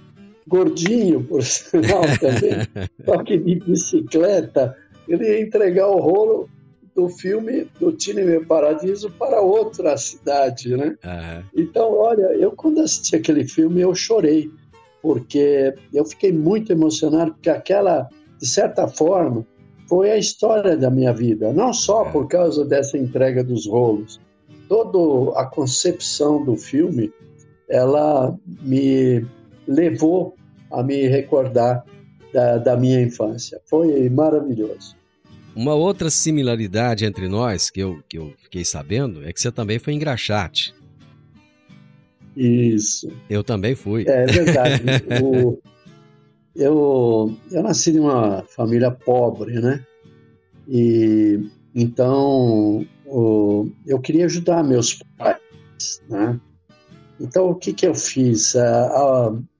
gordinho, 0.46 1.24
por 1.24 1.42
sinal 1.42 2.02
também, 2.20 2.64
só 3.04 3.24
que 3.24 3.38
de 3.38 3.56
bicicleta, 3.56 4.76
ele 5.08 5.24
ia 5.24 5.42
entregar 5.42 5.88
o 5.88 5.98
rolo 5.98 6.48
do 6.94 7.08
filme 7.08 7.66
do 7.80 8.00
Cine 8.00 8.38
Paradiso 8.44 9.10
para 9.10 9.40
outra 9.40 9.96
cidade, 9.96 10.76
né? 10.76 10.96
Uhum. 11.04 11.42
Então, 11.56 11.92
olha, 11.92 12.26
eu 12.36 12.52
quando 12.52 12.80
assisti 12.80 13.16
aquele 13.16 13.44
filme 13.44 13.80
eu 13.80 13.92
chorei 13.96 14.48
porque 15.04 15.74
eu 15.92 16.02
fiquei 16.06 16.32
muito 16.32 16.72
emocionado 16.72 17.34
porque 17.34 17.50
aquela, 17.50 18.08
de 18.40 18.48
certa 18.48 18.88
forma, 18.88 19.46
foi 19.86 20.10
a 20.10 20.16
história 20.16 20.78
da 20.78 20.90
minha 20.90 21.12
vida, 21.12 21.52
não 21.52 21.74
só 21.74 22.06
é. 22.06 22.10
por 22.10 22.26
causa 22.26 22.64
dessa 22.64 22.96
entrega 22.96 23.44
dos 23.44 23.66
rolos, 23.66 24.18
toda 24.66 25.38
a 25.38 25.44
concepção 25.44 26.42
do 26.42 26.56
filme, 26.56 27.12
ela 27.68 28.34
me 28.62 29.26
levou 29.68 30.34
a 30.72 30.82
me 30.82 31.06
recordar 31.06 31.84
da, 32.32 32.56
da 32.56 32.74
minha 32.74 33.02
infância. 33.02 33.60
Foi 33.66 34.08
maravilhoso. 34.08 34.96
Uma 35.54 35.74
outra 35.74 36.08
similaridade 36.08 37.04
entre 37.04 37.28
nós, 37.28 37.68
que 37.68 37.80
eu, 37.80 38.00
que 38.08 38.16
eu 38.16 38.32
fiquei 38.38 38.64
sabendo, 38.64 39.22
é 39.22 39.34
que 39.34 39.40
você 39.40 39.52
também 39.52 39.78
foi 39.78 39.92
engraxate. 39.92 40.74
Isso. 42.36 43.08
Eu 43.28 43.44
também 43.44 43.74
fui. 43.74 44.04
É, 44.08 44.24
é 44.24 44.26
verdade. 44.26 44.82
o, 45.22 45.58
eu, 46.54 47.34
eu 47.50 47.62
nasci 47.62 47.90
em 47.90 48.00
uma 48.00 48.44
família 48.44 48.90
pobre, 48.90 49.60
né? 49.60 49.84
E 50.68 51.40
então 51.74 52.86
o, 53.06 53.68
eu 53.86 54.00
queria 54.00 54.24
ajudar 54.26 54.62
meus 54.62 54.94
pais, 55.16 56.02
né? 56.08 56.38
Então 57.20 57.50
o 57.50 57.54
que 57.54 57.72
que 57.72 57.86
eu 57.86 57.94
fiz? 57.94 58.54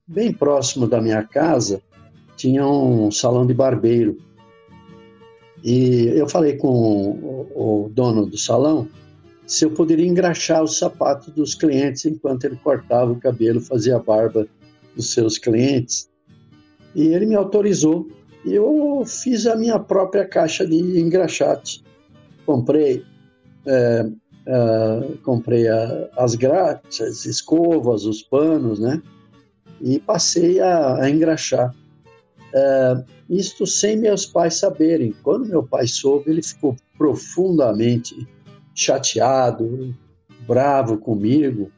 bem 0.06 0.32
próximo 0.32 0.86
da 0.86 1.00
minha 1.00 1.22
casa 1.22 1.80
tinha 2.36 2.66
um 2.66 3.10
salão 3.10 3.46
de 3.46 3.54
barbeiro 3.54 4.18
e 5.64 6.12
eu 6.14 6.28
falei 6.28 6.58
com 6.58 6.68
o, 6.68 7.84
o 7.86 7.88
dono 7.88 8.26
do 8.26 8.36
salão 8.36 8.86
se 9.46 9.64
eu 9.64 9.70
poderia 9.70 10.06
engraxar 10.06 10.62
os 10.62 10.78
sapatos 10.78 11.32
dos 11.34 11.54
clientes 11.54 12.04
enquanto 12.06 12.44
ele 12.44 12.56
cortava 12.56 13.12
o 13.12 13.20
cabelo, 13.20 13.60
fazia 13.60 13.96
a 13.96 13.98
barba 13.98 14.46
dos 14.96 15.12
seus 15.12 15.38
clientes. 15.38 16.08
E 16.94 17.08
ele 17.08 17.26
me 17.26 17.34
autorizou. 17.34 18.08
E 18.44 18.54
eu 18.54 19.02
fiz 19.06 19.46
a 19.46 19.56
minha 19.56 19.78
própria 19.78 20.26
caixa 20.26 20.66
de 20.66 21.00
engraxate. 21.00 21.82
Comprei, 22.46 23.04
é, 23.66 24.06
é, 24.46 25.08
comprei 25.22 25.68
a, 25.68 26.08
as 26.16 26.34
graxas, 26.34 27.00
as 27.00 27.26
escovas, 27.26 28.04
os 28.04 28.22
panos, 28.22 28.78
né? 28.78 29.02
E 29.80 29.98
passei 29.98 30.60
a, 30.60 31.02
a 31.02 31.10
engraxar. 31.10 31.74
É, 32.54 33.04
isto 33.28 33.66
sem 33.66 33.96
meus 33.96 34.24
pais 34.24 34.56
saberem. 34.56 35.14
Quando 35.22 35.46
meu 35.46 35.62
pai 35.62 35.86
soube, 35.86 36.30
ele 36.30 36.42
ficou 36.42 36.76
profundamente 36.96 38.26
chateado, 38.74 39.94
bravo 40.46 40.98
comigo, 40.98 41.70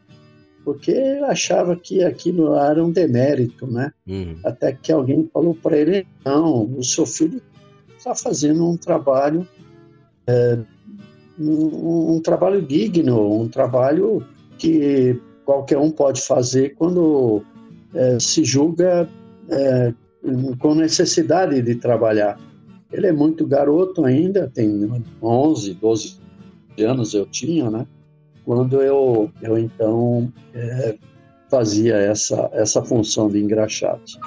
porque 0.64 0.90
ele 0.90 1.24
achava 1.24 1.76
que 1.76 2.02
aquilo 2.02 2.56
era 2.56 2.84
um 2.84 2.90
demérito, 2.90 3.66
né? 3.66 3.92
Uhum. 4.06 4.36
Até 4.44 4.72
que 4.72 4.90
alguém 4.90 5.28
falou 5.32 5.54
para 5.54 5.76
ele: 5.76 6.06
não, 6.24 6.64
o 6.76 6.82
seu 6.82 7.06
filho 7.06 7.40
está 7.96 8.14
fazendo 8.14 8.68
um 8.68 8.76
trabalho, 8.76 9.46
é, 10.26 10.58
um, 11.38 12.14
um, 12.14 12.20
trabalho 12.20 12.60
digno, 12.62 13.42
um 13.42 13.48
trabalho 13.48 14.26
que 14.58 15.20
qualquer 15.44 15.78
um 15.78 15.90
pode 15.90 16.20
fazer 16.22 16.74
quando 16.74 17.44
é, 17.94 18.18
se 18.18 18.44
julga 18.44 19.08
é, 19.48 19.94
com 20.58 20.74
necessidade 20.74 21.62
de 21.62 21.76
trabalhar. 21.76 22.40
Ele 22.92 23.06
é 23.06 23.12
muito 23.12 23.46
garoto 23.46 24.04
ainda, 24.04 24.50
tem 24.52 24.90
11, 25.22 25.74
12 25.74 26.25
anos 26.84 27.14
eu 27.14 27.26
tinha, 27.26 27.70
né? 27.70 27.86
Quando 28.44 28.80
eu, 28.80 29.30
eu 29.42 29.58
então 29.58 30.32
é, 30.54 30.96
fazia 31.50 31.96
essa, 31.96 32.48
essa 32.52 32.82
função 32.82 33.28
de 33.28 33.40
engraxate. 33.40 34.18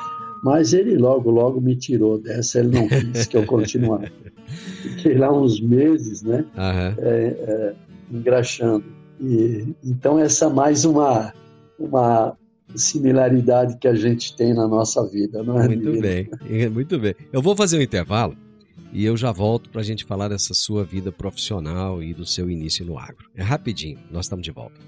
Mas 0.43 0.73
ele 0.73 0.97
logo, 0.97 1.29
logo 1.29 1.59
me 1.59 1.75
tirou 1.75 2.17
dessa, 2.17 2.59
ele 2.59 2.79
não 2.79 2.87
quis 2.87 3.27
que 3.27 3.37
eu 3.37 3.45
continuasse. 3.45 4.11
Fiquei 4.95 5.17
lá 5.17 5.31
uns 5.31 5.59
meses, 5.59 6.21
né? 6.21 6.45
Uhum. 6.55 6.95
É, 6.97 7.27
é, 7.27 7.75
engraxando. 8.11 8.85
E, 9.19 9.75
então, 9.83 10.17
essa 10.17 10.45
é 10.45 10.49
mais 10.49 10.85
uma, 10.85 11.33
uma 11.77 12.37
similaridade 12.75 13.77
que 13.77 13.87
a 13.87 13.93
gente 13.93 14.35
tem 14.35 14.53
na 14.53 14.67
nossa 14.67 15.05
vida, 15.07 15.43
não 15.43 15.59
é? 15.61 15.67
Muito 15.67 16.01
bem, 16.01 16.29
muito 16.71 16.99
bem. 16.99 17.15
Eu 17.31 17.41
vou 17.41 17.55
fazer 17.55 17.77
um 17.77 17.81
intervalo 17.81 18.35
e 18.91 19.05
eu 19.05 19.15
já 19.15 19.31
volto 19.31 19.69
para 19.69 19.81
a 19.81 19.83
gente 19.83 20.05
falar 20.05 20.29
dessa 20.29 20.53
sua 20.53 20.83
vida 20.83 21.11
profissional 21.11 22.01
e 22.01 22.13
do 22.13 22.25
seu 22.25 22.49
início 22.49 22.85
no 22.85 22.97
agro. 22.97 23.29
É 23.35 23.43
rapidinho, 23.43 23.99
nós 24.11 24.25
estamos 24.25 24.43
de 24.43 24.51
volta. 24.51 24.79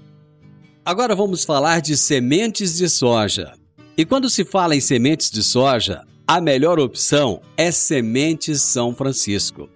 Agora 0.84 1.14
vamos 1.14 1.44
falar 1.44 1.80
de 1.80 1.96
sementes 1.96 2.76
de 2.76 2.88
soja. 2.88 3.52
E 3.96 4.04
quando 4.04 4.28
se 4.28 4.44
fala 4.44 4.74
em 4.74 4.80
sementes 4.80 5.30
de 5.30 5.42
soja, 5.42 6.02
a 6.26 6.40
melhor 6.40 6.80
opção 6.80 7.40
é 7.56 7.70
Sementes 7.70 8.62
São 8.62 8.94
Francisco. 8.94 9.68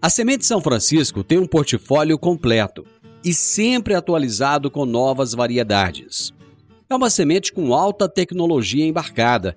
A 0.00 0.08
Semente 0.08 0.46
São 0.46 0.60
Francisco 0.60 1.24
tem 1.24 1.38
um 1.38 1.46
portfólio 1.46 2.18
completo 2.18 2.84
e 3.24 3.34
sempre 3.34 3.94
atualizado 3.94 4.70
com 4.70 4.86
novas 4.86 5.32
variedades. 5.32 6.32
É 6.88 6.94
uma 6.94 7.10
semente 7.10 7.52
com 7.52 7.74
alta 7.74 8.08
tecnologia 8.08 8.86
embarcada 8.86 9.56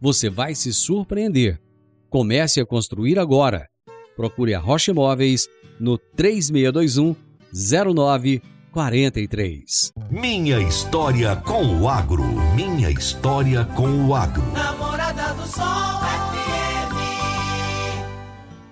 você 0.00 0.30
vai 0.30 0.54
se 0.54 0.72
surpreender. 0.72 1.60
Comece 2.08 2.60
a 2.60 2.66
construir 2.66 3.18
agora. 3.18 3.68
Procure 4.16 4.54
a 4.54 4.58
Rocha 4.58 4.90
Imóveis 4.90 5.46
no 5.78 5.98
3621 5.98 7.14
0943. 7.52 9.92
Minha 10.10 10.60
história 10.60 11.36
com 11.36 11.80
o 11.80 11.88
agro. 11.88 12.24
Minha 12.54 12.90
história 12.90 13.64
com 13.64 14.06
o 14.06 14.14
agro. 14.14 14.42
Namorada 14.52 15.32
do 15.34 15.46
Sol 15.46 16.00
FM. 16.00 16.38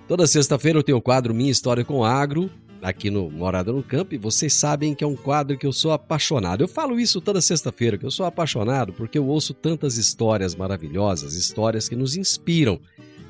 Toda 0.07 0.27
sexta-feira 0.27 0.79
eu 0.79 0.83
tenho 0.83 0.97
o 0.97 1.01
quadro 1.01 1.33
Minha 1.33 1.51
História 1.51 1.83
com 1.83 1.99
o 1.99 2.05
Agro, 2.05 2.49
aqui 2.87 3.09
no 3.09 3.29
Morada 3.29 3.73
no 3.73 3.83
Campo, 3.83 4.15
e 4.15 4.17
vocês 4.17 4.53
sabem 4.53 4.95
que 4.95 5.03
é 5.03 5.07
um 5.07 5.15
quadro 5.15 5.57
que 5.57 5.67
eu 5.67 5.73
sou 5.73 5.91
apaixonado. 5.91 6.63
Eu 6.63 6.69
falo 6.69 6.97
isso 6.97 7.19
toda 7.19 7.41
sexta-feira, 7.41 7.97
que 7.97 8.05
eu 8.05 8.11
sou 8.11 8.25
apaixonado 8.25 8.93
porque 8.93 9.17
eu 9.17 9.27
ouço 9.27 9.53
tantas 9.53 9.97
histórias 9.97 10.55
maravilhosas, 10.55 11.33
histórias 11.33 11.89
que 11.89 11.95
nos 11.97 12.15
inspiram, 12.15 12.79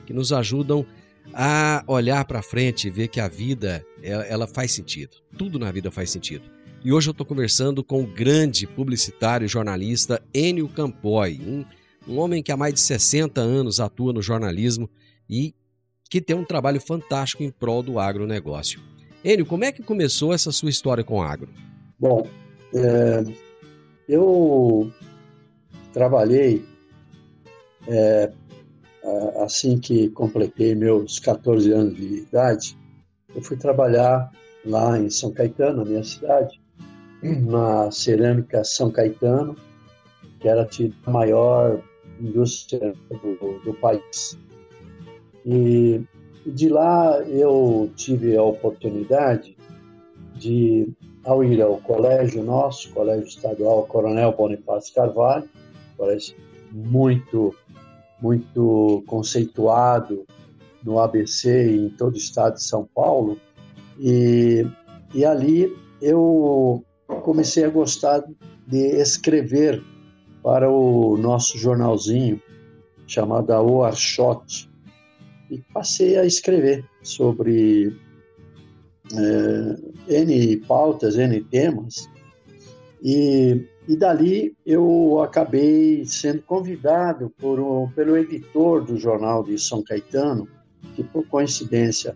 que 0.05 0.13
nos 0.13 0.31
ajudam 0.31 0.85
a 1.33 1.83
olhar 1.87 2.23
para 2.25 2.43
frente 2.43 2.87
e 2.87 2.91
ver 2.91 3.07
que 3.07 3.19
a 3.19 3.27
vida 3.27 3.83
ela 4.01 4.45
faz 4.45 4.71
sentido. 4.71 5.17
Tudo 5.37 5.57
na 5.57 5.71
vida 5.71 5.89
faz 5.89 6.11
sentido. 6.11 6.43
E 6.85 6.93
hoje 6.93 7.09
eu 7.09 7.11
estou 7.11 7.25
conversando 7.25 7.83
com 7.83 8.03
o 8.03 8.07
grande 8.07 8.67
publicitário 8.67 9.45
e 9.45 9.49
jornalista 9.49 10.21
Enio 10.31 10.69
Campoy, 10.69 11.41
um, 11.41 11.65
um 12.07 12.19
homem 12.19 12.43
que 12.43 12.51
há 12.51 12.57
mais 12.57 12.75
de 12.75 12.79
60 12.79 13.41
anos 13.41 13.79
atua 13.79 14.13
no 14.13 14.21
jornalismo 14.21 14.87
e 15.27 15.55
que 16.09 16.21
tem 16.21 16.35
um 16.35 16.45
trabalho 16.45 16.79
fantástico 16.79 17.43
em 17.43 17.49
prol 17.49 17.81
do 17.81 17.99
agronegócio. 17.99 18.79
Enio, 19.27 19.45
como 19.45 19.65
é 19.65 19.73
que 19.73 19.83
começou 19.83 20.33
essa 20.33 20.53
sua 20.53 20.69
história 20.69 21.03
com 21.03 21.21
agro? 21.21 21.49
Bom, 21.99 22.25
é, 22.73 23.25
eu 24.07 24.89
trabalhei 25.91 26.63
é, 27.89 28.31
assim 29.43 29.77
que 29.79 30.09
completei 30.11 30.73
meus 30.75 31.19
14 31.19 31.69
anos 31.73 31.97
de 31.97 32.19
idade, 32.19 32.77
eu 33.35 33.41
fui 33.41 33.57
trabalhar 33.57 34.31
lá 34.65 34.97
em 34.97 35.09
São 35.09 35.33
Caetano, 35.33 35.83
na 35.83 35.85
minha 35.85 36.03
cidade, 36.05 36.61
na 37.21 37.91
cerâmica 37.91 38.63
São 38.63 38.89
Caetano, 38.89 39.57
que 40.39 40.47
era 40.47 40.65
a 41.05 41.11
maior 41.11 41.83
indústria 42.17 42.93
do, 43.09 43.59
do 43.59 43.73
país. 43.73 44.37
E 45.45 46.01
de 46.51 46.69
lá 46.69 47.19
eu 47.21 47.91
tive 47.95 48.35
a 48.35 48.43
oportunidade 48.43 49.57
de, 50.35 50.87
ao 51.23 51.43
ir 51.43 51.61
ao 51.61 51.77
colégio 51.77 52.43
nosso, 52.43 52.91
Colégio 52.91 53.27
Estadual 53.27 53.85
Coronel 53.85 54.31
Bonifácio 54.31 54.93
Carvalho, 54.93 55.49
colégio 55.97 56.35
muito 56.71 57.53
muito 58.19 59.03
conceituado 59.05 60.25
no 60.83 60.99
ABC 60.99 61.69
e 61.69 61.85
em 61.85 61.89
todo 61.89 62.15
o 62.15 62.17
estado 62.17 62.55
de 62.55 62.63
São 62.63 62.83
Paulo. 62.83 63.37
E, 63.99 64.65
e 65.13 65.23
ali 65.23 65.75
eu 66.01 66.83
comecei 67.21 67.63
a 67.63 67.69
gostar 67.69 68.23
de 68.65 68.99
escrever 68.99 69.83
para 70.41 70.69
o 70.69 71.17
nosso 71.17 71.57
jornalzinho 71.57 72.41
chamado 73.05 73.51
O 73.51 73.83
Arshot. 73.83 74.69
E 75.49 75.59
passei 75.73 76.17
a 76.17 76.25
escrever 76.25 76.83
sobre 77.01 77.95
é, 79.13 80.21
N 80.23 80.57
pautas, 80.67 81.17
N 81.17 81.41
temas. 81.43 82.09
E 83.01 83.65
e 83.87 83.95
dali 83.95 84.53
eu 84.65 85.21
acabei 85.21 86.05
sendo 86.05 86.41
convidado 86.41 87.31
por 87.39 87.57
um, 87.57 87.89
pelo 87.91 88.17
editor 88.17 88.83
do 88.83 88.97
jornal 88.97 89.43
de 89.43 89.57
São 89.57 89.81
Caetano, 89.81 90.45
que 90.93 91.03
por 91.03 91.25
coincidência 91.27 92.13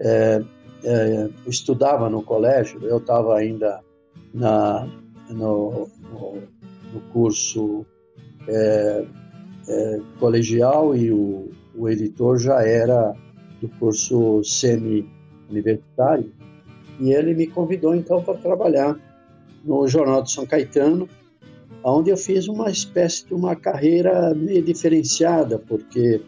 é, 0.00 0.42
é, 0.82 1.30
estudava 1.46 2.10
no 2.10 2.20
colégio, 2.20 2.84
eu 2.84 2.98
estava 2.98 3.36
ainda 3.36 3.80
na, 4.32 4.88
no, 5.30 5.88
no, 6.10 6.42
no 6.92 7.00
curso 7.12 7.86
é, 8.48 9.04
colegial 10.18 10.96
e 10.96 11.12
o, 11.12 11.48
o 11.76 11.88
editor 11.88 12.38
já 12.38 12.62
era 12.62 13.14
do 13.60 13.68
curso 13.78 14.42
semi-universitário, 14.44 16.32
e 17.00 17.12
ele 17.12 17.34
me 17.34 17.46
convidou 17.46 17.94
então 17.94 18.22
para 18.22 18.34
trabalhar 18.34 18.98
no 19.64 19.86
Jornal 19.88 20.22
de 20.22 20.30
São 20.30 20.46
Caetano, 20.46 21.08
onde 21.82 22.10
eu 22.10 22.16
fiz 22.16 22.48
uma 22.48 22.70
espécie 22.70 23.26
de 23.26 23.34
uma 23.34 23.56
carreira 23.56 24.34
meio 24.34 24.62
diferenciada, 24.62 25.58
porque 25.58 26.22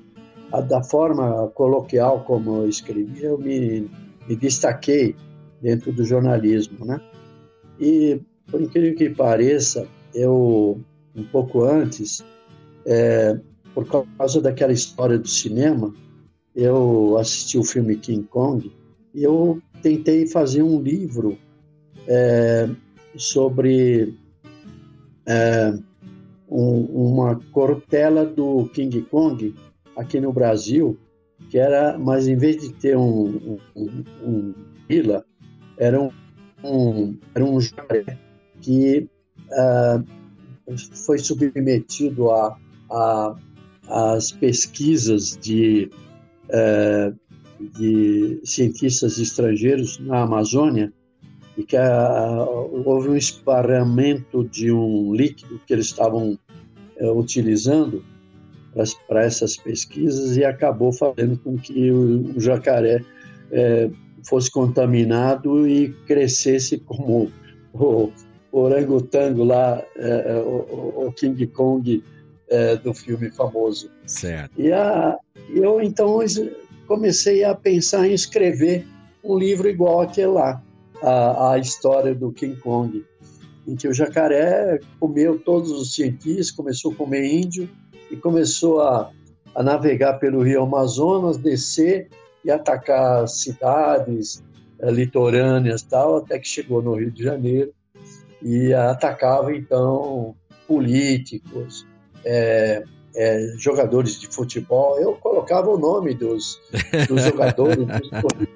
a, 0.52 0.60
da 0.60 0.82
forma 0.82 1.48
coloquial 1.54 2.24
como 2.24 2.58
eu 2.58 2.68
escrevi, 2.68 3.24
eu 3.24 3.38
me, 3.38 3.90
me 4.28 4.36
destaquei 4.36 5.14
dentro 5.60 5.92
do 5.92 6.04
jornalismo, 6.04 6.84
né? 6.84 7.00
E, 7.78 8.20
por 8.50 8.60
incrível 8.60 8.94
que 8.94 9.10
pareça, 9.10 9.86
eu, 10.14 10.80
um 11.14 11.24
pouco 11.24 11.64
antes, 11.64 12.24
é, 12.84 13.38
por 13.76 14.06
causa 14.16 14.40
daquela 14.40 14.72
história 14.72 15.18
do 15.18 15.28
cinema, 15.28 15.94
eu 16.54 17.18
assisti 17.18 17.58
o 17.58 17.62
filme 17.62 17.94
King 17.96 18.26
Kong 18.26 18.72
e 19.12 19.22
eu 19.22 19.60
tentei 19.82 20.26
fazer 20.26 20.62
um 20.62 20.80
livro 20.80 21.36
é, 22.08 22.70
sobre 23.18 24.14
é, 25.26 25.74
um, 26.48 26.84
uma 26.84 27.38
cortela 27.52 28.24
do 28.24 28.66
King 28.72 29.02
Kong 29.02 29.54
aqui 29.94 30.22
no 30.22 30.32
Brasil, 30.32 30.98
que 31.50 31.58
era, 31.58 31.98
mas 31.98 32.26
em 32.26 32.36
vez 32.36 32.62
de 32.62 32.72
ter 32.72 32.96
um, 32.96 33.58
um, 33.76 34.04
um 34.24 34.54
vila, 34.88 35.22
era 35.76 36.00
um, 36.00 36.10
um, 36.64 37.18
era 37.34 37.44
um 37.44 37.60
jacaré 37.60 38.16
que 38.58 39.06
uh, 39.50 40.76
foi 41.04 41.18
submetido 41.18 42.30
a, 42.30 42.58
a 42.90 43.36
as 43.88 44.32
pesquisas 44.32 45.36
de, 45.40 45.90
uh, 46.48 47.16
de 47.78 48.40
cientistas 48.44 49.18
estrangeiros 49.18 49.98
na 49.98 50.22
Amazônia 50.22 50.92
e 51.56 51.64
que 51.64 51.76
a, 51.76 52.44
houve 52.84 53.08
um 53.08 53.16
esparramento 53.16 54.44
de 54.44 54.70
um 54.70 55.14
líquido 55.14 55.60
que 55.66 55.72
eles 55.72 55.86
estavam 55.86 56.38
é, 56.96 57.10
utilizando 57.10 58.04
para 59.08 59.24
essas 59.24 59.56
pesquisas 59.56 60.36
e 60.36 60.44
acabou 60.44 60.92
fazendo 60.92 61.38
com 61.38 61.56
que 61.56 61.90
o, 61.90 62.36
o 62.36 62.40
jacaré 62.40 63.02
é, 63.50 63.88
fosse 64.22 64.50
contaminado 64.50 65.66
e 65.66 65.94
crescesse 66.06 66.78
como 66.78 67.30
o, 67.72 68.10
o 68.52 68.58
orangotango 68.58 69.44
lá, 69.44 69.82
é, 69.96 70.32
é 70.32 70.36
o, 70.36 71.06
o, 71.06 71.12
King 71.12 71.46
Kong 71.46 72.02
é, 72.48 72.76
do 72.76 72.94
filme 72.94 73.30
famoso. 73.30 73.90
Certo. 74.06 74.60
E 74.60 74.72
a, 74.72 75.16
eu 75.50 75.80
então 75.80 76.18
comecei 76.86 77.44
a 77.44 77.54
pensar 77.54 78.06
em 78.06 78.12
escrever 78.12 78.86
um 79.22 79.36
livro 79.36 79.68
igual 79.68 80.00
aquele 80.00 80.28
lá, 80.28 80.62
a, 81.02 81.52
a 81.52 81.58
história 81.58 82.14
do 82.14 82.32
King 82.32 82.56
Kong, 82.60 83.04
em 83.66 83.74
que 83.74 83.88
o 83.88 83.92
jacaré 83.92 84.78
comeu 85.00 85.38
todos 85.38 85.70
os 85.70 85.94
cientistas, 85.94 86.50
começou 86.50 86.92
a 86.92 86.94
comer 86.94 87.26
índio 87.26 87.68
e 88.10 88.16
começou 88.16 88.80
a, 88.80 89.10
a 89.54 89.62
navegar 89.62 90.14
pelo 90.14 90.42
rio 90.42 90.62
Amazonas, 90.62 91.36
descer 91.36 92.08
e 92.44 92.50
atacar 92.50 93.26
cidades 93.26 94.42
é, 94.78 94.90
litorâneas 94.90 95.82
tal, 95.82 96.18
até 96.18 96.38
que 96.38 96.46
chegou 96.46 96.80
no 96.80 96.94
Rio 96.94 97.10
de 97.10 97.22
Janeiro 97.22 97.72
e 98.40 98.72
atacava 98.72 99.54
então 99.54 100.36
políticos, 100.68 101.86
é, 102.26 102.82
é, 103.14 103.54
jogadores 103.56 104.20
de 104.20 104.26
futebol. 104.26 104.98
Eu 104.98 105.14
colocava 105.14 105.70
o 105.70 105.78
nome 105.78 106.14
dos, 106.14 106.60
dos 107.08 107.22
jogadores 107.22 107.78
dos 107.86 108.48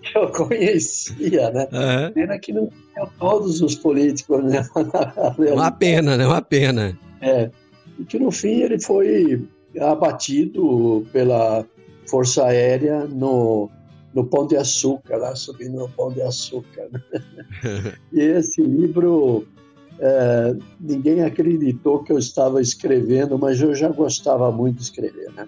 que 0.00 0.16
eu 0.16 0.28
conhecia, 0.32 1.50
né? 1.50 1.68
Uhum. 1.72 2.12
Pena 2.12 2.38
que 2.38 2.52
não 2.52 2.68
tinha 2.68 3.06
todos 3.18 3.60
os 3.60 3.74
políticos, 3.74 4.42
né? 4.44 4.66
Uma 5.52 5.70
pena, 5.70 6.16
né? 6.16 6.26
Uma 6.26 6.42
pena. 6.42 6.98
É. 7.20 7.50
E 7.98 8.04
que 8.04 8.18
no 8.18 8.30
fim 8.30 8.62
ele 8.62 8.80
foi 8.80 9.46
abatido 9.78 11.06
pela 11.12 11.64
Força 12.06 12.46
Aérea 12.46 13.04
no, 13.04 13.70
no 14.14 14.24
Pão 14.24 14.46
de 14.46 14.56
Açúcar, 14.56 15.16
lá 15.16 15.36
subindo 15.36 15.78
no 15.78 15.88
Pão 15.88 16.10
de 16.10 16.22
Açúcar. 16.22 16.88
Né? 16.90 17.02
e 18.12 18.20
esse 18.20 18.62
livro, 18.62 19.46
é, 20.00 20.56
ninguém 20.80 21.22
acreditou 21.22 22.02
que 22.02 22.10
eu 22.10 22.18
estava 22.18 22.60
escrevendo, 22.60 23.38
mas 23.38 23.60
eu 23.60 23.74
já 23.74 23.88
gostava 23.90 24.50
muito 24.50 24.76
de 24.76 24.82
escrever. 24.82 25.30
Né? 25.34 25.46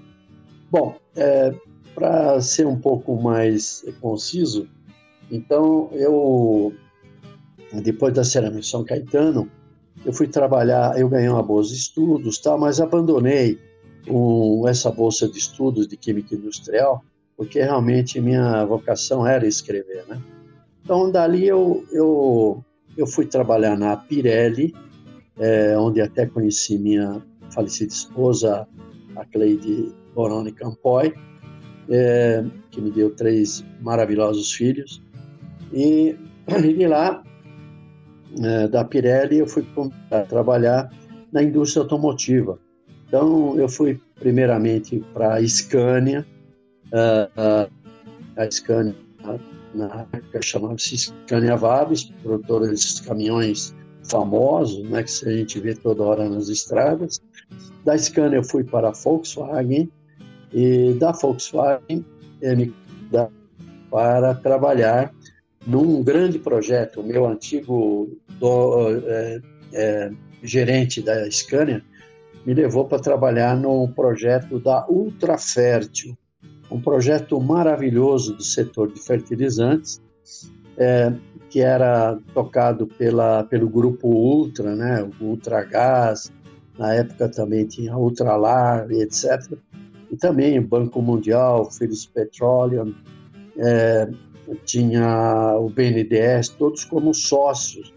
Bom, 0.70 0.96
é, 1.16 1.54
para 1.94 2.40
ser 2.40 2.66
um 2.66 2.78
pouco 2.78 3.20
mais 3.20 3.84
conciso, 4.00 4.68
então 5.30 5.88
eu, 5.92 6.72
depois 7.82 8.12
da 8.12 8.24
Cerâmica 8.24 8.62
São 8.62 8.84
Caetano, 8.84 9.50
eu 10.04 10.12
fui 10.12 10.28
trabalhar, 10.28 10.98
eu 10.98 11.08
ganhei 11.08 11.28
uma 11.28 11.42
bolsa 11.42 11.70
de 11.70 11.78
estudos, 11.78 12.38
tal, 12.38 12.58
mas 12.58 12.80
abandonei 12.80 13.58
um, 14.08 14.66
essa 14.68 14.90
bolsa 14.90 15.28
de 15.28 15.38
estudos 15.38 15.86
de 15.88 15.96
Química 15.96 16.34
Industrial, 16.34 17.02
porque 17.36 17.60
realmente 17.60 18.20
minha 18.20 18.64
vocação 18.66 19.26
era 19.26 19.46
escrever, 19.46 20.04
né? 20.06 20.20
Então, 20.84 21.10
dali 21.10 21.46
eu, 21.46 21.84
eu, 21.92 22.64
eu 22.96 23.06
fui 23.06 23.26
trabalhar 23.26 23.76
na 23.76 23.96
Pirelli, 23.96 24.74
é, 25.38 25.76
onde 25.78 26.00
até 26.00 26.26
conheci 26.26 26.78
minha 26.78 27.22
falecida 27.50 27.92
esposa, 27.92 28.66
a 29.16 29.24
Cleide 29.26 29.92
Boroni 30.14 30.52
Campoy, 30.52 31.14
é, 31.88 32.44
que 32.70 32.80
me 32.80 32.90
deu 32.90 33.10
três 33.14 33.64
maravilhosos 33.80 34.52
filhos. 34.52 35.02
E, 35.72 36.16
e 36.48 36.86
lá, 36.86 37.22
é, 38.42 38.68
da 38.68 38.84
Pirelli, 38.84 39.38
eu 39.38 39.46
fui 39.46 39.66
trabalhar 40.28 40.90
na 41.32 41.42
indústria 41.42 41.82
automotiva. 41.82 42.58
Então, 43.08 43.58
eu 43.58 43.68
fui 43.68 44.00
primeiramente 44.18 45.04
para 45.12 45.34
a 45.34 45.46
Scania, 45.46 46.26
uh, 46.86 47.68
uh, 47.68 47.70
a 48.36 48.50
Scania, 48.50 48.94
na 49.74 50.06
época 50.12 50.42
chamava-se 50.42 50.96
Scania 50.96 51.56
Vabis, 51.56 52.04
produtora 52.22 52.68
desses 52.68 53.00
caminhões 53.00 53.74
famosos, 54.04 54.88
né, 54.88 55.02
que 55.02 55.28
a 55.28 55.32
gente 55.32 55.60
vê 55.60 55.74
toda 55.74 56.02
hora 56.02 56.28
nas 56.28 56.48
estradas. 56.48 57.20
Da 57.84 57.96
Scania 57.96 58.38
eu 58.38 58.44
fui 58.44 58.64
para 58.64 58.88
a 58.88 58.92
Volkswagen, 58.92 59.90
e 60.52 60.94
da 60.94 61.12
Volkswagen 61.12 62.04
me 62.40 62.74
para 63.90 64.34
trabalhar 64.34 65.12
num 65.66 66.02
grande 66.02 66.38
projeto. 66.38 67.00
O 67.00 67.04
meu 67.04 67.26
antigo 67.26 68.10
do, 68.40 68.88
é, 69.06 69.40
é, 69.72 70.10
gerente 70.42 71.02
da 71.02 71.30
Scania 71.30 71.84
me 72.44 72.54
levou 72.54 72.86
para 72.86 72.98
trabalhar 72.98 73.56
num 73.56 73.86
projeto 73.86 74.58
da 74.58 74.86
Ultra 74.88 75.38
Fértil, 75.38 76.16
um 76.72 76.80
projeto 76.80 77.40
maravilhoso 77.40 78.34
do 78.34 78.42
setor 78.42 78.90
de 78.92 79.00
fertilizantes, 79.00 80.00
é, 80.76 81.12
que 81.50 81.60
era 81.60 82.18
tocado 82.32 82.86
pela, 82.86 83.44
pelo 83.44 83.68
grupo 83.68 84.08
Ultra, 84.08 84.74
né, 84.74 85.02
o 85.02 85.24
Ultra 85.24 85.62
Gás, 85.64 86.32
na 86.78 86.94
época 86.94 87.28
também 87.28 87.66
tinha 87.66 87.96
Ultralar 87.96 88.90
e 88.90 89.02
etc. 89.02 89.52
E 90.10 90.16
também 90.16 90.58
o 90.58 90.66
Banco 90.66 91.02
Mundial, 91.02 91.70
Philips 91.70 92.06
Petroleum, 92.06 92.94
é, 93.58 94.08
tinha 94.64 95.56
o 95.58 95.68
BNDES, 95.68 96.48
todos 96.50 96.84
como 96.84 97.12
sócios, 97.12 97.92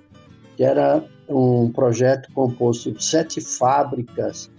que 0.57 0.63
era 0.63 1.03
um 1.29 1.71
projeto 1.71 2.31
composto 2.33 2.91
de 2.91 3.03
sete 3.03 3.41
fábricas 3.41 4.51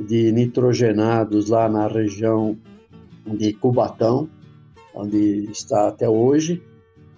de 0.00 0.32
nitrogenados 0.32 1.48
lá 1.48 1.68
na 1.68 1.88
região 1.88 2.56
de 3.36 3.52
Cubatão, 3.52 4.28
onde 4.94 5.50
está 5.50 5.88
até 5.88 6.08
hoje, 6.08 6.62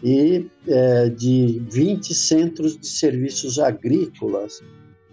e 0.03 0.47
é, 0.67 1.09
de 1.09 1.63
20 1.71 2.15
centros 2.15 2.79
de 2.79 2.87
serviços 2.87 3.59
agrícolas, 3.59 4.63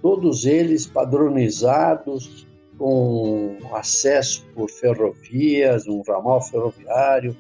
todos 0.02 0.46
eles 0.46 0.86
padronizados, 0.86 2.46
com 2.78 3.58
acesso 3.74 4.46
por 4.54 4.70
ferrovias, 4.70 5.88
um 5.88 6.02
ramal 6.08 6.42
ferroviário, 6.42 7.36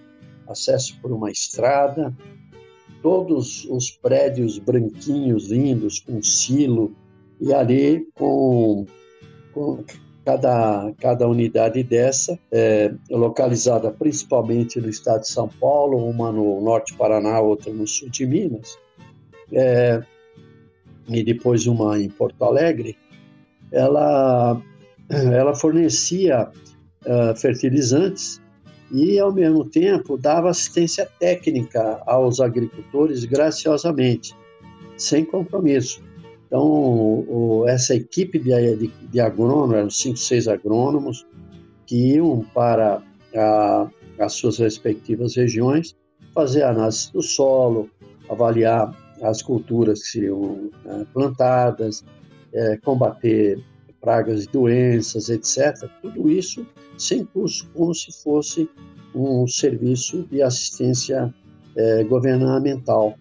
acesso 0.47 0.97
por 1.01 1.11
uma 1.11 1.29
estrada, 1.29 2.15
todos 3.01 3.65
os 3.65 3.91
prédios 3.91 4.57
branquinhos, 4.57 5.49
lindos, 5.49 5.99
com 5.99 6.21
silo, 6.21 6.95
e 7.39 7.53
ali 7.53 8.07
com, 8.15 8.85
com 9.53 9.83
cada, 10.27 10.91
cada 10.99 11.25
unidade 11.25 11.81
dessa, 11.83 12.37
é, 12.51 12.93
localizada 13.09 13.89
principalmente 13.91 14.77
no 14.81 14.89
estado 14.89 15.21
de 15.21 15.29
São 15.29 15.47
Paulo, 15.47 16.05
uma 16.05 16.33
no 16.33 16.59
norte 16.59 16.91
do 16.91 16.97
Paraná, 16.97 17.39
outra 17.39 17.71
no 17.71 17.87
sul 17.87 18.09
de 18.09 18.25
Minas, 18.25 18.77
é, 19.53 20.03
e 21.07 21.23
depois 21.23 21.65
uma 21.65 21.97
em 21.97 22.09
Porto 22.09 22.43
Alegre, 22.43 22.97
ela, 23.71 24.61
ela 25.09 25.55
fornecia 25.55 26.49
uh, 27.05 27.33
fertilizantes 27.37 28.41
e, 28.91 29.17
ao 29.17 29.31
mesmo 29.31 29.63
tempo, 29.63 30.17
dava 30.17 30.49
assistência 30.49 31.07
técnica 31.17 32.01
aos 32.05 32.41
agricultores 32.41 33.23
graciosamente, 33.23 34.35
sem 34.97 35.23
compromisso. 35.23 36.03
Então, 36.47 36.65
o, 36.65 37.65
essa 37.67 37.93
equipe 37.93 38.39
de, 38.39 38.75
de, 38.77 38.87
de 38.87 39.19
agrônomos, 39.19 39.75
eram 39.75 39.89
cinco, 39.89 40.17
seis 40.17 40.47
agrônomos, 40.47 41.25
que 41.85 42.13
iam 42.15 42.45
para 42.53 43.03
a, 43.35 43.89
as 44.19 44.33
suas 44.33 44.57
respectivas 44.57 45.35
regiões 45.35 45.95
fazer 46.33 46.63
análise 46.63 47.11
do 47.11 47.21
solo, 47.21 47.89
avaliar 48.29 48.95
as 49.21 49.41
culturas 49.41 50.03
que 50.03 50.09
seriam 50.09 50.69
né, 50.85 51.05
plantadas, 51.13 52.03
é, 52.53 52.77
combater 52.77 53.63
pragas 53.99 54.43
e 54.43 54.47
doenças, 54.47 55.29
etc. 55.29 55.89
Tudo 56.01 56.29
isso 56.29 56.65
sem 56.97 57.25
custo, 57.25 57.69
como 57.73 57.93
se 57.93 58.11
fosse 58.23 58.69
um 59.13 59.47
serviço 59.47 60.23
de 60.29 60.41
assistência 60.41 61.33
é, 61.75 62.03
governamental, 62.03 63.17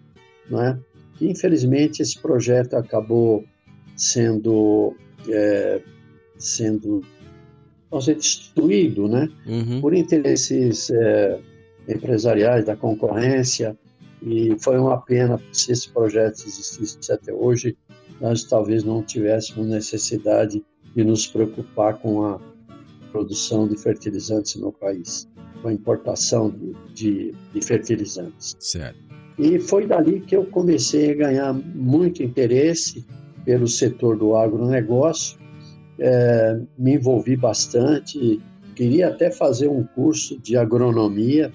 não 0.49 0.61
é? 0.61 0.79
Infelizmente 1.21 2.01
esse 2.01 2.19
projeto 2.19 2.75
acabou 2.75 3.43
sendo 3.95 4.95
é, 5.27 5.81
sendo 6.37 7.01
destruído, 8.15 9.07
né? 9.07 9.29
Uhum. 9.45 9.81
Por 9.81 9.93
interesses 9.93 10.89
é, 10.91 11.39
empresariais 11.87 12.65
da 12.65 12.75
concorrência 12.75 13.77
e 14.21 14.55
foi 14.59 14.77
uma 14.77 14.99
pena 14.99 15.41
se 15.51 15.71
esse 15.71 15.89
projeto 15.89 16.43
existisse 16.45 17.11
até 17.11 17.33
hoje 17.33 17.77
nós 18.19 18.43
talvez 18.43 18.83
não 18.83 19.03
tivéssemos 19.03 19.67
necessidade 19.67 20.63
de 20.95 21.03
nos 21.03 21.27
preocupar 21.27 21.97
com 21.99 22.25
a 22.25 22.39
produção 23.11 23.67
de 23.67 23.77
fertilizantes 23.77 24.55
no 24.55 24.71
país, 24.71 25.27
com 25.61 25.67
a 25.67 25.73
importação 25.73 26.49
de, 26.49 26.73
de, 26.93 27.35
de 27.53 27.61
fertilizantes. 27.61 28.55
Certo. 28.59 29.06
E 29.37 29.59
foi 29.59 29.85
dali 29.85 30.21
que 30.21 30.35
eu 30.35 30.45
comecei 30.45 31.11
a 31.11 31.15
ganhar 31.15 31.53
muito 31.53 32.23
interesse 32.23 33.05
pelo 33.45 33.67
setor 33.67 34.17
do 34.17 34.35
agronegócio, 34.35 35.37
é, 35.99 36.59
me 36.77 36.95
envolvi 36.95 37.35
bastante, 37.35 38.41
queria 38.75 39.07
até 39.07 39.31
fazer 39.31 39.67
um 39.67 39.83
curso 39.83 40.39
de 40.39 40.57
agronomia, 40.57 41.51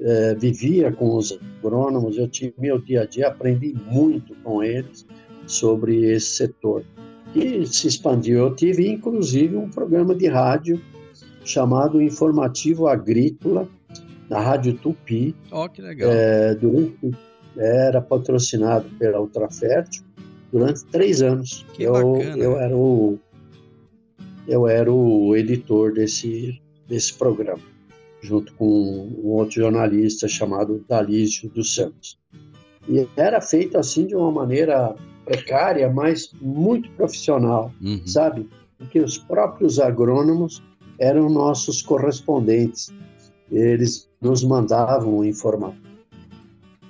é, 0.00 0.34
vivia 0.34 0.92
com 0.92 1.16
os 1.16 1.38
agrônomos, 1.60 2.16
eu 2.16 2.28
tinha 2.28 2.52
meu 2.58 2.78
dia 2.78 3.02
a 3.02 3.06
dia, 3.06 3.28
aprendi 3.28 3.74
muito 3.86 4.34
com 4.42 4.62
eles 4.62 5.06
sobre 5.46 6.12
esse 6.12 6.36
setor. 6.36 6.84
E 7.34 7.66
se 7.66 7.88
expandiu. 7.88 8.38
Eu 8.38 8.54
tive, 8.54 8.88
inclusive, 8.88 9.56
um 9.56 9.68
programa 9.68 10.14
de 10.14 10.28
rádio 10.28 10.80
chamado 11.44 12.00
Informativo 12.00 12.86
Agrícola, 12.88 13.68
na 14.32 14.40
Rádio 14.40 14.74
Tupi. 14.74 15.34
Oh, 15.50 15.68
que 15.68 15.82
legal. 15.82 16.10
É, 16.10 16.54
durante, 16.54 17.10
era 17.56 18.00
patrocinado 18.00 18.88
pela 18.98 19.20
Ultrafértil 19.20 20.02
durante 20.50 20.84
três 20.86 21.20
anos. 21.22 21.66
Que 21.74 21.82
eu, 21.82 21.92
bacana. 21.92 22.42
eu 22.42 22.56
era 22.58 22.76
o 22.76 23.18
eu 24.48 24.66
era 24.66 24.90
o 24.92 25.36
editor 25.36 25.92
desse 25.92 26.60
desse 26.88 27.14
programa, 27.14 27.62
junto 28.22 28.52
com 28.54 28.66
um 28.66 29.28
outro 29.28 29.54
jornalista 29.62 30.26
chamado 30.28 30.84
Dalício 30.88 31.48
dos 31.48 31.74
Santos. 31.74 32.18
E 32.88 33.06
era 33.16 33.40
feito 33.40 33.78
assim 33.78 34.06
de 34.06 34.14
uma 34.16 34.30
maneira 34.32 34.94
precária, 35.24 35.88
mas 35.88 36.32
muito 36.40 36.90
profissional, 36.90 37.72
Uhum. 37.80 38.04
sabe? 38.06 38.48
Porque 38.76 38.98
os 38.98 39.16
próprios 39.16 39.78
agrônomos 39.78 40.60
eram 40.98 41.30
nossos 41.30 41.80
correspondentes. 41.80 42.92
Eles 43.52 44.08
nos 44.20 44.42
mandavam 44.42 45.24
informar 45.24 45.74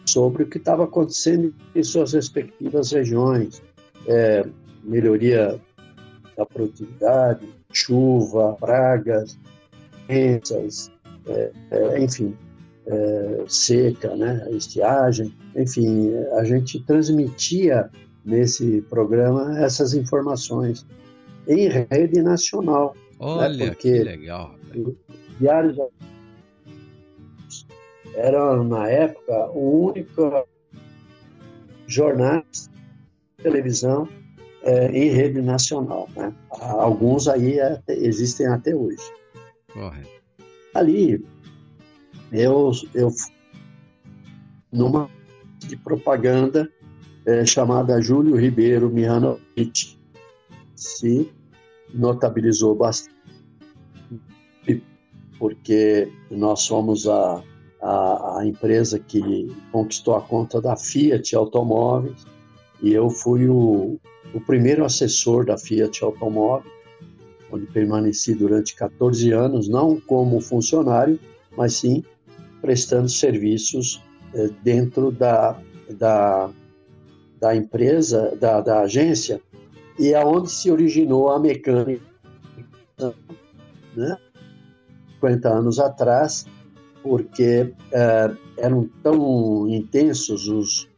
sobre 0.07 0.45
o 0.45 0.47
que 0.47 0.59
estava 0.59 0.85
acontecendo 0.85 1.53
em 1.75 1.83
suas 1.83 2.13
respectivas 2.13 2.93
regiões, 2.93 3.63
é, 4.07 4.47
melhoria 4.85 5.61
da 6.37 6.47
produtividade, 6.47 7.49
chuva, 7.73 8.57
pragas, 8.61 9.39
doenças, 10.07 10.91
é, 11.27 11.53
é, 11.71 12.03
enfim, 12.03 12.37
é, 12.87 13.45
seca, 13.49 14.15
né, 14.17 14.47
estiagem, 14.53 15.35
enfim, 15.57 16.15
a 16.37 16.45
gente 16.45 16.81
transmitia 16.85 17.91
nesse 18.25 18.83
programa 18.83 19.59
essas 19.61 19.95
informações 19.95 20.87
em 21.49 21.69
rede 21.69 22.23
nacional. 22.23 22.95
Olha, 23.19 23.67
porque- 23.69 23.99
que 23.99 24.05
legal. 24.05 24.55
Diários 25.41 25.77
era 28.15 28.63
na 28.63 28.89
época 28.89 29.51
o 29.51 29.91
único 29.91 30.47
jornal 31.87 32.43
de 32.51 33.43
televisão 33.43 34.09
é, 34.63 34.87
em 34.91 35.09
rede 35.11 35.41
nacional. 35.41 36.09
Né? 36.17 36.33
Alguns 36.51 37.29
aí 37.29 37.61
até- 37.61 37.97
existem 37.97 38.47
até 38.47 38.75
hoje. 38.75 39.03
Correto. 39.73 40.09
Ali, 40.75 41.25
eu, 42.33 42.73
eu 42.95 43.11
numa 44.71 45.09
de 45.59 45.77
propaganda 45.77 46.71
é, 47.27 47.45
chamada 47.45 48.01
Júlio 48.01 48.37
Ribeiro 48.37 48.91
Mihanovic, 48.91 49.99
se 50.75 51.31
notabilizou 51.95 52.75
bastante, 52.75 53.13
porque 55.39 56.11
nós 56.31 56.63
somos 56.63 57.07
a, 57.07 57.43
a, 57.83 58.39
a 58.39 58.47
empresa 58.47 58.99
que 58.99 59.53
conquistou 59.73 60.15
a 60.15 60.23
conta 60.23 60.61
da 60.61 60.77
Fiat 60.77 61.35
Automóveis 61.35 62.25
e 62.81 62.93
eu 62.93 63.11
fui 63.11 63.49
o, 63.49 63.99
o 64.33 64.41
primeiro 64.47 64.85
assessor 64.85 65.45
da 65.45 65.59
Fiat 65.59 66.03
Automóveis, 66.05 66.73
onde 67.51 67.67
permaneci 67.67 68.35
durante 68.35 68.75
14 68.77 69.31
anos, 69.33 69.69
não 69.69 70.01
como 70.01 70.41
funcionário, 70.41 71.19
mas 71.57 71.75
sim 71.75 72.05
prestando 72.61 73.09
serviços 73.09 74.03
eh, 74.35 74.49
dentro 74.63 75.11
da, 75.11 75.61
da, 75.91 76.51
da 77.39 77.55
empresa, 77.55 78.35
da, 78.41 78.61
da 78.61 78.81
agência, 78.81 79.41
e 79.99 80.15
aonde 80.15 80.51
se 80.51 80.71
originou 80.71 81.31
a 81.31 81.39
mecânica, 81.39 82.05
né? 83.95 84.17
50 85.17 85.49
anos 85.49 85.79
atrás, 85.79 86.47
porque 87.03 87.73
eh, 87.93 88.31
eram 88.59 88.89
tão 89.03 89.69
intensos 89.69 90.49
os, 90.49 90.89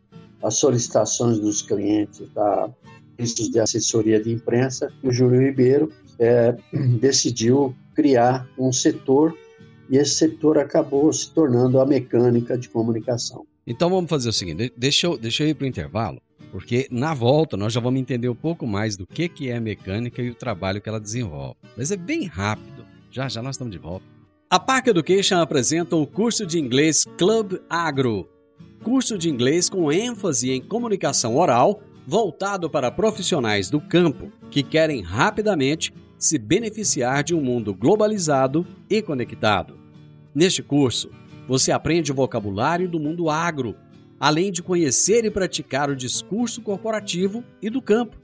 as 0.42 0.54
solicitações 0.56 1.38
dos 1.38 1.62
clientes 1.62 2.28
da 2.34 2.70
serviços 3.16 3.48
de 3.48 3.60
assessoria 3.60 4.20
de 4.20 4.32
imprensa 4.32 4.92
que 5.00 5.06
o 5.06 5.12
Júlio 5.12 5.40
Ribeiro 5.40 5.92
eh, 6.18 6.56
decidiu 7.00 7.74
criar 7.94 8.48
um 8.58 8.72
setor 8.72 9.36
e 9.88 9.96
esse 9.96 10.14
setor 10.14 10.58
acabou 10.58 11.12
se 11.12 11.30
tornando 11.32 11.78
a 11.80 11.86
mecânica 11.86 12.58
de 12.58 12.68
comunicação. 12.68 13.46
Então 13.66 13.88
vamos 13.88 14.10
fazer 14.10 14.28
o 14.28 14.32
seguinte, 14.32 14.56
de- 14.56 14.72
deixa 14.76 15.06
eu, 15.06 15.16
deixa 15.16 15.44
eu 15.44 15.48
ir 15.48 15.54
para 15.54 15.64
o 15.64 15.68
intervalo, 15.68 16.20
porque 16.50 16.88
na 16.90 17.14
volta 17.14 17.56
nós 17.56 17.72
já 17.72 17.80
vamos 17.80 18.00
entender 18.00 18.28
um 18.28 18.34
pouco 18.34 18.66
mais 18.66 18.96
do 18.96 19.06
que, 19.06 19.28
que 19.28 19.48
é 19.48 19.56
a 19.56 19.60
mecânica 19.60 20.20
e 20.20 20.30
o 20.30 20.34
trabalho 20.34 20.80
que 20.80 20.88
ela 20.88 21.00
desenvolve. 21.00 21.56
Mas 21.76 21.90
é 21.90 21.96
bem 21.96 22.24
rápido, 22.24 22.84
já 23.10 23.28
já 23.28 23.42
nós 23.42 23.54
estamos 23.54 23.72
de 23.72 23.78
volta. 23.78 24.04
A 24.54 24.60
Park 24.60 24.86
Education 24.86 25.40
apresenta 25.40 25.96
o 25.96 26.06
curso 26.06 26.46
de 26.46 26.60
inglês 26.60 27.04
Club 27.18 27.54
Agro, 27.68 28.30
curso 28.84 29.18
de 29.18 29.28
inglês 29.28 29.68
com 29.68 29.90
ênfase 29.90 30.52
em 30.52 30.62
comunicação 30.62 31.36
oral, 31.36 31.82
voltado 32.06 32.70
para 32.70 32.88
profissionais 32.88 33.68
do 33.68 33.80
campo 33.80 34.30
que 34.52 34.62
querem 34.62 35.02
rapidamente 35.02 35.92
se 36.16 36.38
beneficiar 36.38 37.24
de 37.24 37.34
um 37.34 37.40
mundo 37.40 37.74
globalizado 37.74 38.64
e 38.88 39.02
conectado. 39.02 39.76
Neste 40.32 40.62
curso, 40.62 41.10
você 41.48 41.72
aprende 41.72 42.12
o 42.12 42.14
vocabulário 42.14 42.88
do 42.88 43.00
mundo 43.00 43.28
agro, 43.28 43.74
além 44.20 44.52
de 44.52 44.62
conhecer 44.62 45.24
e 45.24 45.32
praticar 45.32 45.90
o 45.90 45.96
discurso 45.96 46.62
corporativo 46.62 47.42
e 47.60 47.68
do 47.68 47.82
campo. 47.82 48.23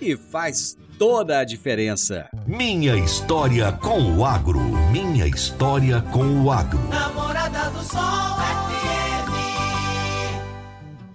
e 0.00 0.16
faz 0.16 0.76
toda 0.98 1.38
a 1.38 1.44
diferença. 1.44 2.28
Minha 2.46 2.96
história 2.96 3.72
com 3.72 4.16
o 4.16 4.24
agro. 4.24 4.60
Minha 4.90 5.26
história 5.26 6.00
com 6.12 6.42
o 6.42 6.50
agro. 6.50 6.78
Namorada 6.88 7.70
do 7.70 7.82
Sol 7.82 8.36
FM. 8.38 8.76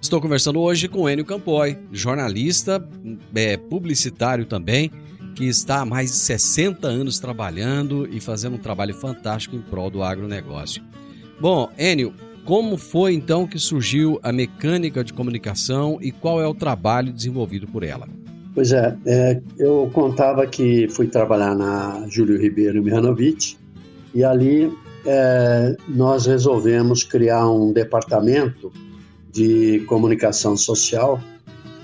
Estou 0.00 0.20
conversando 0.20 0.60
hoje 0.60 0.88
com 0.88 1.08
Enio 1.08 1.24
Campoy, 1.24 1.78
jornalista, 1.90 2.86
é, 3.34 3.56
publicitário 3.56 4.44
também, 4.44 4.90
que 5.34 5.44
está 5.46 5.80
há 5.80 5.86
mais 5.86 6.10
de 6.10 6.16
60 6.16 6.86
anos 6.86 7.18
trabalhando 7.18 8.06
e 8.12 8.20
fazendo 8.20 8.56
um 8.56 8.58
trabalho 8.58 8.94
fantástico 8.94 9.56
em 9.56 9.62
prol 9.62 9.90
do 9.90 10.02
agronegócio. 10.02 10.82
Bom, 11.40 11.70
Enio, 11.78 12.14
como 12.44 12.76
foi 12.76 13.14
então 13.14 13.46
que 13.46 13.58
surgiu 13.58 14.20
a 14.22 14.32
mecânica 14.32 15.02
de 15.02 15.12
comunicação 15.12 15.98
e 16.00 16.12
qual 16.12 16.40
é 16.40 16.46
o 16.46 16.54
trabalho 16.54 17.12
desenvolvido 17.12 17.66
por 17.66 17.82
ela? 17.82 18.06
Pois 18.54 18.72
é, 18.72 18.96
é 19.06 19.40
eu 19.58 19.90
contava 19.92 20.46
que 20.46 20.86
fui 20.88 21.06
trabalhar 21.06 21.54
na 21.54 22.04
Júlio 22.08 22.38
Ribeiro 22.38 22.82
Mihanovic 22.82 23.56
e 24.14 24.22
ali 24.22 24.70
é, 25.06 25.74
nós 25.88 26.26
resolvemos 26.26 27.02
criar 27.02 27.48
um 27.50 27.72
departamento 27.72 28.70
de 29.32 29.80
comunicação 29.86 30.56
social 30.56 31.18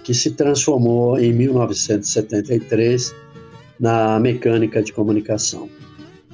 que 0.05 0.13
se 0.13 0.33
transformou 0.33 1.19
em 1.19 1.33
1973 1.33 3.15
na 3.81 4.19
mecânica 4.21 4.83
de 4.83 4.93
comunicação. 4.93 5.69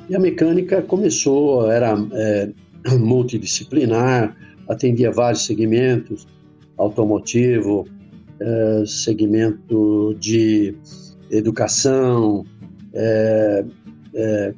E 0.09 0.14
a 0.14 0.18
mecânica 0.18 0.83
começou, 0.83 1.70
era 1.70 1.97
é, 2.12 2.51
multidisciplinar, 2.99 4.37
atendia 4.68 5.11
vários 5.11 5.47
segmentos, 5.47 6.27
automotivo, 6.77 7.87
é, 8.46 8.85
segmento 8.85 10.14
de 10.20 10.74
educação, 11.30 12.44
é, 12.92 13.64
é, 14.14 14.54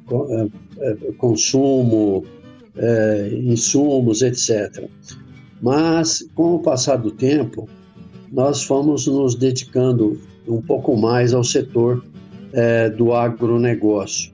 consumo, 1.17 2.25
insumos, 3.45 4.21
etc. 4.21 4.89
Mas, 5.61 6.27
com 6.35 6.55
o 6.55 6.59
passar 6.59 6.97
do 6.97 7.11
tempo, 7.11 7.67
nós 8.29 8.61
fomos 8.61 9.07
nos 9.07 9.35
dedicando 9.35 10.19
um 10.45 10.61
pouco 10.61 10.95
mais 10.97 11.33
ao 11.33 11.43
setor 11.43 12.05
do 12.97 13.13
agronegócio. 13.13 14.31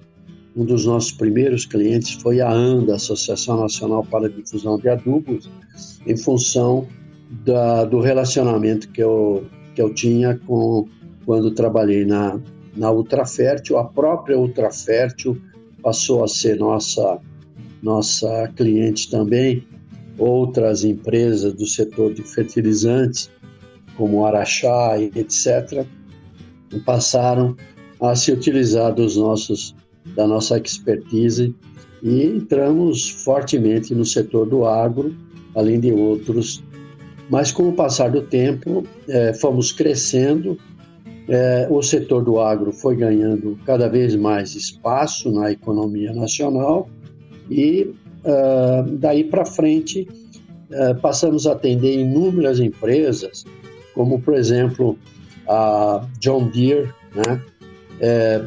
Um 0.57 0.65
dos 0.65 0.85
nossos 0.85 1.11
primeiros 1.13 1.65
clientes 1.65 2.11
foi 2.11 2.41
a 2.41 2.51
ANDA, 2.51 2.95
Associação 2.95 3.61
Nacional 3.61 4.03
para 4.03 4.25
a 4.25 4.29
Difusão 4.29 4.77
de 4.77 4.89
Adubos, 4.89 5.49
em 6.05 6.17
função 6.17 6.87
da, 7.43 7.85
do 7.85 7.99
relacionamento 7.99 8.89
que 8.89 9.01
eu, 9.01 9.45
que 9.73 9.81
eu 9.81 9.93
tinha 9.93 10.39
com, 10.45 10.87
quando 11.25 11.51
trabalhei 11.51 12.05
na, 12.05 12.39
na 12.75 12.91
Ultrafértil. 12.91 13.77
A 13.77 13.85
própria 13.85 14.37
Ultrafértil 14.37 15.41
passou 15.81 16.23
a 16.23 16.27
ser 16.27 16.57
nossa, 16.57 17.19
nossa 17.81 18.51
cliente 18.55 19.09
também. 19.09 19.65
Outras 20.17 20.83
empresas 20.83 21.53
do 21.53 21.65
setor 21.65 22.13
de 22.13 22.21
fertilizantes, 22.21 23.31
como 23.97 24.25
Araxá 24.25 24.97
e 24.99 25.11
etc., 25.15 25.85
passaram 26.85 27.55
a 27.99 28.15
se 28.15 28.31
utilizar 28.31 28.93
dos 28.93 29.17
nossos 29.17 29.75
da 30.15 30.27
nossa 30.27 30.57
expertise 30.57 31.55
e 32.01 32.23
entramos 32.23 33.09
fortemente 33.09 33.95
no 33.95 34.05
setor 34.05 34.45
do 34.45 34.65
agro, 34.65 35.15
além 35.55 35.79
de 35.79 35.91
outros. 35.91 36.61
Mas 37.29 37.51
com 37.51 37.69
o 37.69 37.73
passar 37.73 38.11
do 38.11 38.21
tempo, 38.21 38.83
é, 39.07 39.33
fomos 39.33 39.71
crescendo, 39.71 40.57
é, 41.27 41.67
o 41.69 41.81
setor 41.81 42.23
do 42.23 42.39
agro 42.39 42.71
foi 42.71 42.95
ganhando 42.95 43.57
cada 43.65 43.87
vez 43.87 44.15
mais 44.15 44.55
espaço 44.55 45.31
na 45.31 45.51
economia 45.51 46.13
nacional 46.13 46.89
e 47.49 47.93
uh, 48.25 48.83
daí 48.97 49.23
para 49.23 49.45
frente 49.45 50.07
uh, 50.69 50.99
passamos 51.01 51.47
a 51.47 51.53
atender 51.53 51.99
inúmeras 51.99 52.59
empresas, 52.59 53.45
como 53.93 54.21
por 54.21 54.33
exemplo 54.33 54.97
a 55.47 56.05
John 56.19 56.49
Deere, 56.49 56.89
né? 57.15 57.41
É, 57.99 58.43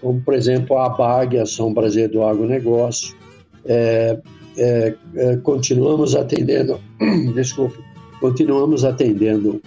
como 0.00 0.20
por 0.20 0.34
exemplo 0.34 0.78
a 0.78 0.86
ABAG, 0.86 1.38
Ação 1.38 1.72
Brasileira 1.72 2.12
do 2.12 2.22
Agronegócio. 2.22 3.16
É, 3.64 4.18
é, 4.56 4.94
é, 5.16 5.36
continuamos 5.38 6.14
atendendo, 6.14 6.78
desculpe, 7.34 7.78
continuamos 8.24 8.86
atendendo 8.86 9.60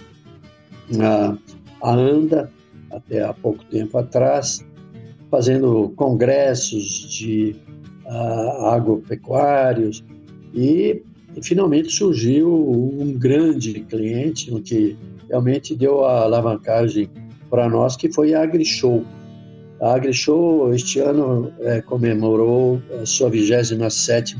a, 1.00 1.38
a 1.80 1.94
ANDA, 1.94 2.50
até 2.90 3.22
há 3.22 3.32
pouco 3.32 3.64
tempo 3.66 3.96
atrás, 3.96 4.66
fazendo 5.30 5.92
congressos 5.94 7.08
de 7.08 7.54
uh, 8.04 8.66
agropecuários 8.66 10.02
e, 10.52 11.00
finalmente 11.40 11.92
surgiu 11.92 12.50
um 12.50 13.12
grande 13.12 13.74
cliente, 13.88 14.52
o 14.52 14.60
que 14.60 14.96
realmente 15.28 15.76
deu 15.76 16.04
a 16.04 16.22
alavancagem 16.22 17.08
para 17.48 17.68
nós, 17.68 17.94
que 17.94 18.12
foi 18.12 18.34
a 18.34 18.42
AgriShow. 18.42 19.04
A 19.80 19.94
AgriShow 19.94 20.74
este 20.74 20.98
ano 20.98 21.52
é, 21.60 21.80
comemorou 21.80 22.82
a 23.00 23.06
sua 23.06 23.30
27 23.30 24.36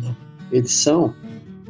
edição 0.50 1.14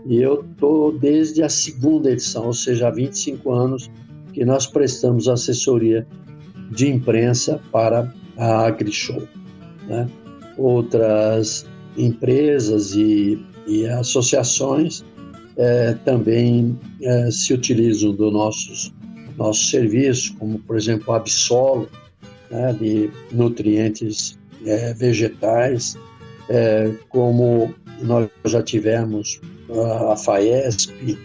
e 0.09 0.23
eu 0.23 0.43
estou 0.51 0.91
desde 0.91 1.43
a 1.43 1.51
segunda 1.51 2.11
edição, 2.11 2.47
ou 2.47 2.55
seja, 2.55 2.89
há 2.89 2.91
25 2.91 3.53
anos 3.53 3.91
que 4.33 4.43
nós 4.43 4.67
prestamos 4.67 5.29
assessoria 5.29 6.07
de 6.71 6.89
imprensa 6.89 7.61
para 7.71 8.11
a 8.39 8.67
AgriShow. 8.67 9.23
Né? 9.87 10.09
Outras 10.57 11.67
empresas 11.95 12.95
e, 12.95 13.39
e 13.67 13.87
associações 13.87 15.05
é, 15.59 15.93
também 16.07 16.79
é, 17.03 17.31
se 17.31 17.53
utilizam 17.53 18.15
do 18.15 18.31
nossos 18.31 18.95
nossos 19.37 19.71
serviços, 19.71 20.31
como 20.31 20.59
por 20.59 20.77
exemplo 20.77 21.13
a 21.13 21.19
Absolo, 21.19 21.89
né, 22.51 22.73
de 22.73 23.09
nutrientes 23.31 24.37
é, 24.67 24.93
vegetais, 24.95 25.97
como 27.09 27.73
nós 28.03 28.29
já 28.47 28.63
tivemos 28.63 29.41
a 30.11 30.17
FAESP, 30.17 31.19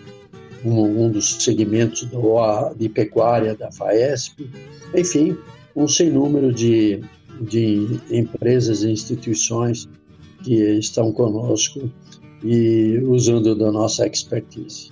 um, 0.66 1.06
um 1.06 1.12
dos 1.12 1.44
segmentos 1.44 2.04
do, 2.04 2.74
de 2.78 2.90
pecuária 2.90 3.56
da 3.56 3.72
FAESP, 3.72 4.50
enfim, 4.96 5.38
um 5.76 5.88
sem 5.88 6.10
número 6.10 6.54
de, 6.54 7.02
de 7.42 8.00
empresas 8.12 8.84
e 8.84 8.92
instituições 8.92 9.88
que 10.44 10.56
estão 10.78 11.12
conosco 11.12 11.92
e 12.44 13.00
usando 13.06 13.56
da 13.56 13.72
nossa 13.72 14.06
expertise. 14.06 14.92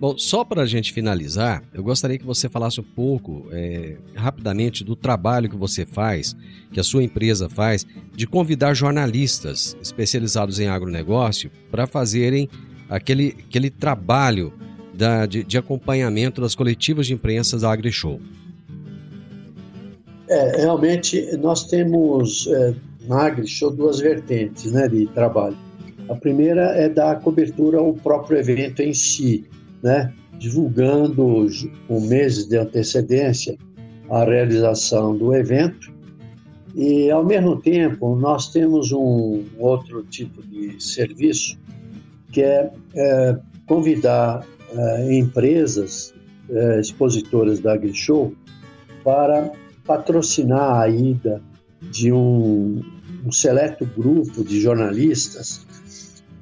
Bom, 0.00 0.16
só 0.16 0.44
para 0.44 0.62
a 0.62 0.66
gente 0.66 0.94
finalizar, 0.94 1.62
eu 1.74 1.82
gostaria 1.82 2.16
que 2.16 2.24
você 2.24 2.48
falasse 2.48 2.80
um 2.80 2.84
pouco, 2.84 3.46
é, 3.52 3.98
rapidamente, 4.14 4.82
do 4.82 4.96
trabalho 4.96 5.50
que 5.50 5.56
você 5.56 5.84
faz, 5.84 6.34
que 6.72 6.80
a 6.80 6.82
sua 6.82 7.04
empresa 7.04 7.50
faz, 7.50 7.86
de 8.16 8.26
convidar 8.26 8.72
jornalistas 8.72 9.76
especializados 9.82 10.58
em 10.58 10.68
agronegócio 10.68 11.50
para 11.70 11.86
fazerem 11.86 12.48
aquele, 12.90 13.36
aquele 13.48 13.70
trabalho 13.70 14.52
da, 14.92 15.24
de, 15.24 15.44
de, 15.44 15.56
acompanhamento 15.56 16.40
das 16.40 16.54
coletivas 16.54 17.06
de 17.06 17.14
imprensa 17.14 17.58
da 17.58 17.72
AgriShow. 17.72 18.20
É, 20.28 20.60
realmente, 20.60 21.36
nós 21.38 21.64
temos 21.64 22.46
é, 22.48 22.74
na 23.06 23.26
AgriShow 23.26 23.70
duas 23.70 24.00
vertentes 24.00 24.70
né, 24.72 24.88
de 24.88 25.06
trabalho. 25.06 25.56
A 26.08 26.14
primeira 26.14 26.62
é 26.76 26.88
dar 26.88 27.20
cobertura 27.20 27.78
ao 27.78 27.94
próprio 27.94 28.38
evento 28.38 28.82
em 28.82 28.92
si, 28.92 29.44
né, 29.82 30.12
divulgando 30.38 31.46
com 31.86 32.00
meses 32.00 32.46
de 32.46 32.56
antecedência 32.56 33.56
a 34.10 34.24
realização 34.24 35.16
do 35.16 35.34
evento. 35.34 35.92
E, 36.74 37.10
ao 37.10 37.24
mesmo 37.24 37.60
tempo, 37.60 38.14
nós 38.16 38.48
temos 38.48 38.92
um 38.92 39.44
outro 39.58 40.02
tipo 40.04 40.42
de 40.42 40.80
serviço, 40.82 41.58
que 42.32 42.42
é, 42.42 42.70
é 42.94 43.36
convidar 43.66 44.44
é, 44.72 45.14
empresas 45.14 46.14
é, 46.48 46.80
expositoras 46.80 47.60
da 47.60 47.74
AgriShow 47.74 48.32
para 49.04 49.52
patrocinar 49.86 50.80
a 50.80 50.88
ida 50.88 51.42
de 51.82 52.12
um, 52.12 52.82
um 53.24 53.32
seleto 53.32 53.86
grupo 53.86 54.44
de 54.44 54.60
jornalistas 54.60 55.66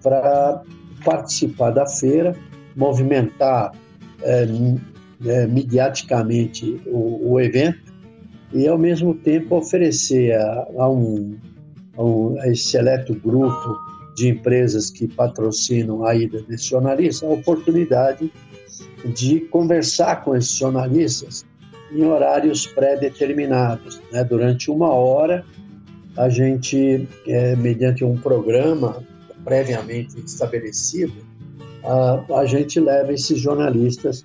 para 0.03 0.63
participar 1.05 1.71
da 1.71 1.87
feira 1.87 2.35
movimentar 2.77 3.73
é, 4.23 4.47
é, 5.27 5.47
mediaticamente 5.47 6.81
o, 6.87 7.33
o, 7.33 7.41
evento 7.41 7.93
e, 8.53 8.67
ao 8.67 8.79
mesmo 8.79 9.15
tempo, 9.15 9.57
oferecer 9.57 10.33
a, 10.35 10.67
a 10.79 10.89
um, 10.89 11.37
a, 11.97 12.03
um, 12.03 12.41
a 12.41 12.49
esse 12.49 12.65
seleto 12.65 13.15
grupo 13.15 13.77
de 14.19 14.29
empresas 14.29 14.91
que 14.91 15.07
patrocinam 15.07 16.05
a 16.05 16.15
ida 16.15 16.43
desse 16.43 16.71
jornalista 16.71 17.25
a 17.25 17.31
oportunidade 17.31 18.33
de 19.15 19.41
conversar 19.43 20.25
com 20.25 20.35
esses 20.35 20.57
jornalistas 20.57 21.47
em 21.93 22.05
horários 22.05 22.67
pré-determinados. 22.67 24.01
Né? 24.13 24.25
Durante 24.25 24.71
uma 24.71 24.91
hora, 24.91 25.45
a 26.17 26.29
gente, 26.29 27.09
é, 27.27 27.55
mediante 27.55 28.05
um 28.05 28.17
programa 28.17 29.03
previamente 29.45 30.19
estabelecido, 30.19 31.15
a, 31.85 32.41
a 32.41 32.45
gente 32.45 32.81
leva 32.81 33.13
esses 33.13 33.39
jornalistas 33.39 34.25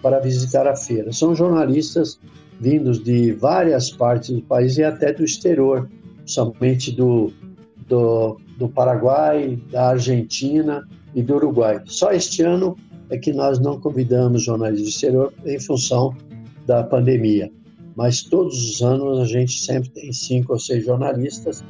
para 0.00 0.20
visitar 0.20 0.66
a 0.68 0.76
feira. 0.76 1.12
São 1.12 1.34
jornalistas 1.34 2.20
vindos 2.60 3.02
de 3.02 3.32
várias 3.32 3.90
partes 3.90 4.30
do 4.30 4.42
país 4.42 4.78
e 4.78 4.84
até 4.84 5.12
do 5.12 5.24
exterior, 5.24 5.90
somente 6.24 6.92
do, 6.92 7.32
do, 7.88 8.38
do 8.58 8.68
Paraguai, 8.68 9.58
da 9.70 9.90
Argentina 9.90 10.86
e 11.14 11.22
do 11.22 11.34
Uruguai. 11.36 11.80
Só 11.86 12.12
este 12.12 12.42
ano 12.42 12.76
é 13.10 13.18
que 13.18 13.32
nós 13.32 13.58
não 13.58 13.80
convidamos 13.80 14.42
jornalistas 14.42 14.84
do 14.84 14.90
exterior 14.90 15.32
em 15.44 15.60
função 15.60 16.14
da 16.66 16.82
pandemia. 16.82 17.50
Mas 17.96 18.22
todos 18.22 18.70
os 18.70 18.82
anos 18.82 19.20
a 19.20 19.24
gente 19.24 19.60
sempre 19.60 19.90
tem 19.90 20.12
cinco 20.12 20.52
ou 20.52 20.58
seis 20.58 20.84
jornalistas 20.84 21.64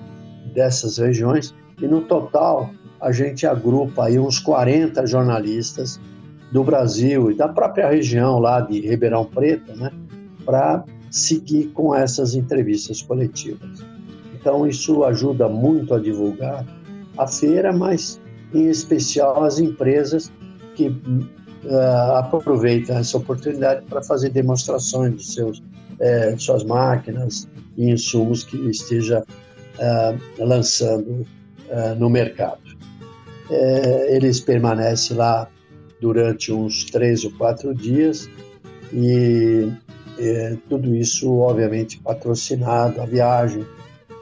dessas 0.54 0.98
regiões 0.98 1.54
e 1.80 1.86
no 1.86 2.02
total 2.02 2.70
a 3.00 3.12
gente 3.12 3.46
agrupa 3.46 4.06
aí 4.06 4.18
uns 4.18 4.38
40 4.38 5.06
jornalistas 5.06 6.00
do 6.50 6.64
Brasil 6.64 7.30
e 7.30 7.34
da 7.34 7.48
própria 7.48 7.88
região 7.90 8.38
lá 8.38 8.60
de 8.60 8.80
Ribeirão 8.80 9.24
Preto, 9.24 9.74
né, 9.76 9.90
para 10.44 10.84
seguir 11.10 11.66
com 11.68 11.94
essas 11.94 12.34
entrevistas 12.34 13.02
coletivas. 13.02 13.84
Então 14.44 14.66
isso 14.66 15.04
ajuda 15.04 15.48
muito 15.48 15.94
a 15.94 15.98
divulgar 15.98 16.66
a 17.16 17.26
feira, 17.26 17.72
mas 17.72 18.20
em 18.52 18.68
especial 18.68 19.42
as 19.42 19.58
empresas 19.58 20.30
que 20.74 20.88
uh, 20.88 22.16
aproveitam 22.18 22.98
essa 22.98 23.16
oportunidade 23.16 23.86
para 23.86 24.02
fazer 24.02 24.28
demonstrações 24.28 25.16
de 25.16 25.24
seus, 25.24 25.60
uh, 25.60 26.38
suas 26.38 26.62
máquinas 26.62 27.48
e 27.78 27.90
insumos 27.90 28.44
que 28.44 28.58
esteja 28.68 29.24
uh, 29.24 30.44
lançando 30.44 31.26
no 31.98 32.08
mercado. 32.08 32.60
eles 34.08 34.38
permanecem 34.38 35.16
lá 35.16 35.48
durante 36.00 36.52
uns 36.52 36.84
três 36.84 37.24
ou 37.24 37.32
quatro 37.32 37.74
dias 37.74 38.28
e 38.92 39.72
tudo 40.68 40.94
isso, 40.94 41.34
obviamente, 41.38 41.98
patrocinado, 42.00 43.00
a 43.00 43.06
viagem, 43.06 43.66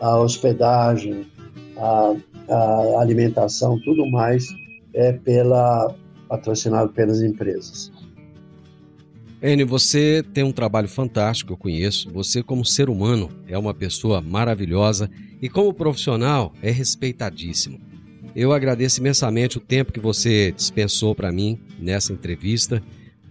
a 0.02 0.18
hospedagem, 0.18 1.26
a 1.78 2.14
a 2.48 3.00
alimentação, 3.00 3.80
tudo 3.80 4.06
mais 4.06 4.48
é 4.94 5.12
pela 5.12 5.94
patrocinado 6.28 6.92
pelas 6.92 7.20
empresas. 7.22 7.92
Enio, 9.42 9.66
você 9.66 10.24
tem 10.32 10.44
um 10.44 10.52
trabalho 10.52 10.88
fantástico, 10.88 11.52
eu 11.52 11.56
conheço. 11.56 12.10
Você, 12.12 12.42
como 12.42 12.64
ser 12.64 12.88
humano, 12.88 13.28
é 13.48 13.58
uma 13.58 13.74
pessoa 13.74 14.20
maravilhosa 14.20 15.10
e, 15.42 15.48
como 15.48 15.74
profissional, 15.74 16.52
é 16.62 16.70
respeitadíssimo. 16.70 17.80
Eu 18.34 18.52
agradeço 18.52 19.00
imensamente 19.00 19.58
o 19.58 19.60
tempo 19.60 19.92
que 19.92 20.00
você 20.00 20.52
dispensou 20.52 21.14
para 21.14 21.32
mim 21.32 21.58
nessa 21.78 22.12
entrevista. 22.12 22.82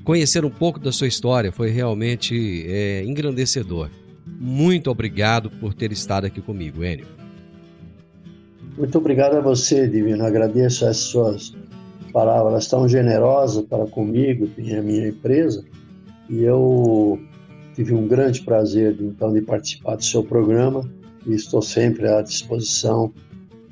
Conhecer 0.03 0.43
um 0.43 0.49
pouco 0.49 0.79
da 0.79 0.91
sua 0.91 1.07
história 1.07 1.51
foi 1.51 1.69
realmente 1.69 2.65
é, 2.67 3.03
engrandecedor. 3.03 3.89
Muito 4.25 4.89
obrigado 4.89 5.49
por 5.49 5.73
ter 5.73 5.91
estado 5.91 6.25
aqui 6.25 6.41
comigo, 6.41 6.83
Enio. 6.83 7.05
Muito 8.77 8.97
obrigado 8.97 9.35
a 9.35 9.41
você, 9.41 9.87
Divino. 9.87 10.25
Agradeço 10.25 10.85
as 10.85 10.97
suas 10.97 11.53
palavras 12.11 12.67
tão 12.67 12.87
generosas 12.87 13.65
para 13.65 13.85
comigo 13.85 14.49
e 14.57 14.75
a 14.75 14.81
minha 14.81 15.09
empresa. 15.09 15.63
E 16.29 16.43
eu 16.43 17.19
tive 17.75 17.93
um 17.93 18.07
grande 18.07 18.41
prazer, 18.41 18.95
então, 18.99 19.33
de 19.33 19.41
participar 19.41 19.95
do 19.95 20.03
seu 20.03 20.23
programa 20.23 20.89
e 21.25 21.33
estou 21.33 21.61
sempre 21.61 22.07
à 22.07 22.21
disposição 22.21 23.13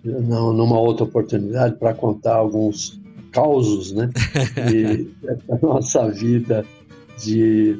numa 0.04 0.80
outra 0.80 1.04
oportunidade 1.04 1.76
para 1.76 1.93
contar 1.93 2.36
alguns 2.36 3.00
causos, 3.32 3.91
né, 3.91 4.10
da 5.47 5.58
nossa 5.62 6.10
vida 6.10 6.66
de 7.22 7.80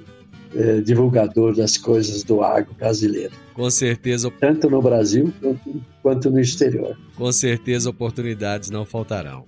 é, 0.56 0.82
divulgador 0.82 1.56
das 1.56 1.78
coisas 1.78 2.24
do 2.24 2.43
agro 2.43 2.74
brasileiro. 2.78 3.34
Com 3.54 3.70
certeza. 3.70 4.32
Tanto 4.39 4.70
no 4.70 4.82
Brasil 4.82 5.34
quanto, 5.41 5.82
quanto 6.02 6.30
no 6.30 6.39
exterior. 6.39 6.97
Com 7.16 7.32
certeza 7.32 7.89
oportunidades 7.89 8.70
não 8.70 8.86
faltarão. 8.86 9.45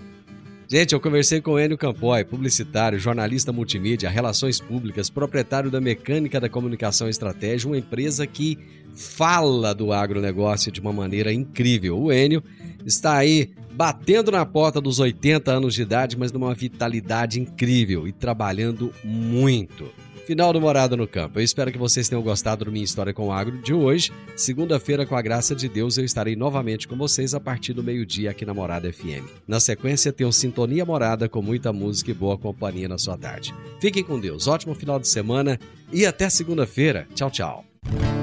Gente, 0.68 0.94
eu 0.94 1.02
conversei 1.02 1.42
com 1.42 1.60
Enio 1.60 1.78
Campoy, 1.78 2.24
publicitário, 2.24 2.98
jornalista 2.98 3.52
multimídia, 3.52 4.10
relações 4.10 4.62
públicas, 4.62 5.10
proprietário 5.10 5.70
da 5.70 5.82
Mecânica 5.82 6.40
da 6.40 6.48
Comunicação 6.48 7.10
Estratégia, 7.10 7.68
uma 7.68 7.78
empresa 7.78 8.26
que 8.26 8.58
fala 8.96 9.76
do 9.76 9.92
agronegócio 9.92 10.72
de 10.72 10.80
uma 10.80 10.94
maneira 10.94 11.34
incrível. 11.34 12.00
O 12.00 12.10
Enio 12.10 12.42
está 12.86 13.18
aí 13.18 13.50
batendo 13.74 14.32
na 14.32 14.46
porta 14.46 14.80
dos 14.80 15.00
80 15.00 15.52
anos 15.52 15.74
de 15.74 15.82
idade, 15.82 16.18
mas 16.18 16.32
numa 16.32 16.54
vitalidade 16.54 17.40
incrível 17.40 18.08
e 18.08 18.14
trabalhando 18.14 18.94
muito. 19.04 19.90
Final 20.26 20.54
do 20.54 20.62
Morada 20.62 20.96
no 20.96 21.08
Campo. 21.08 21.40
Eu 21.40 21.44
espero 21.44 21.72
que 21.72 21.78
vocês 21.78 22.08
tenham 22.08 22.22
gostado 22.22 22.66
do 22.66 22.72
Minha 22.72 22.86
História 22.86 23.14
com 23.14 23.28
o 23.28 23.32
Agro 23.32 23.58
de 23.58 23.74
hoje. 23.74 24.12
Segunda-feira, 24.36 25.06
com 25.06 25.16
a 25.16 25.22
graça 25.22 25.56
de 25.56 25.68
Deus, 25.68 25.98
eu 25.98 26.06
estarei 26.06 26.36
novamente 26.36 26.88
com 26.88 26.96
vocês 26.96 27.34
a 27.34 27.40
partir 27.40 27.74
do 27.74 27.84
meio-dia 27.84 28.32
aqui 28.32 28.46
na 28.46 28.54
Morada 28.54 28.92
FM. 28.92 29.28
Na 29.48 29.60
sequência, 29.60 30.14
o 30.22 30.32
Sintonia 30.32 30.86
Morada 30.86 31.28
com 31.28 31.42
muita 31.42 31.74
música 31.74 32.12
e 32.12 32.14
boa 32.14 32.38
companhia 32.38 32.88
na 32.88 32.98
sua 32.98 33.18
tarde. 33.18 33.54
Fiquem 33.80 34.04
com 34.04 34.20
Deus, 34.20 34.48
ótimo 34.48 34.76
final 34.76 35.00
de 35.00 35.08
semana 35.08 35.60
e 35.92 36.06
até 36.06 36.30
segunda-feira. 36.30 37.08
Tchau, 37.16 37.32
tchau. 37.32 37.66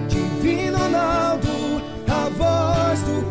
Divino 0.09 0.79
Ronaldo, 0.79 1.49
a 2.07 2.29
voz 2.29 3.03
do 3.03 3.31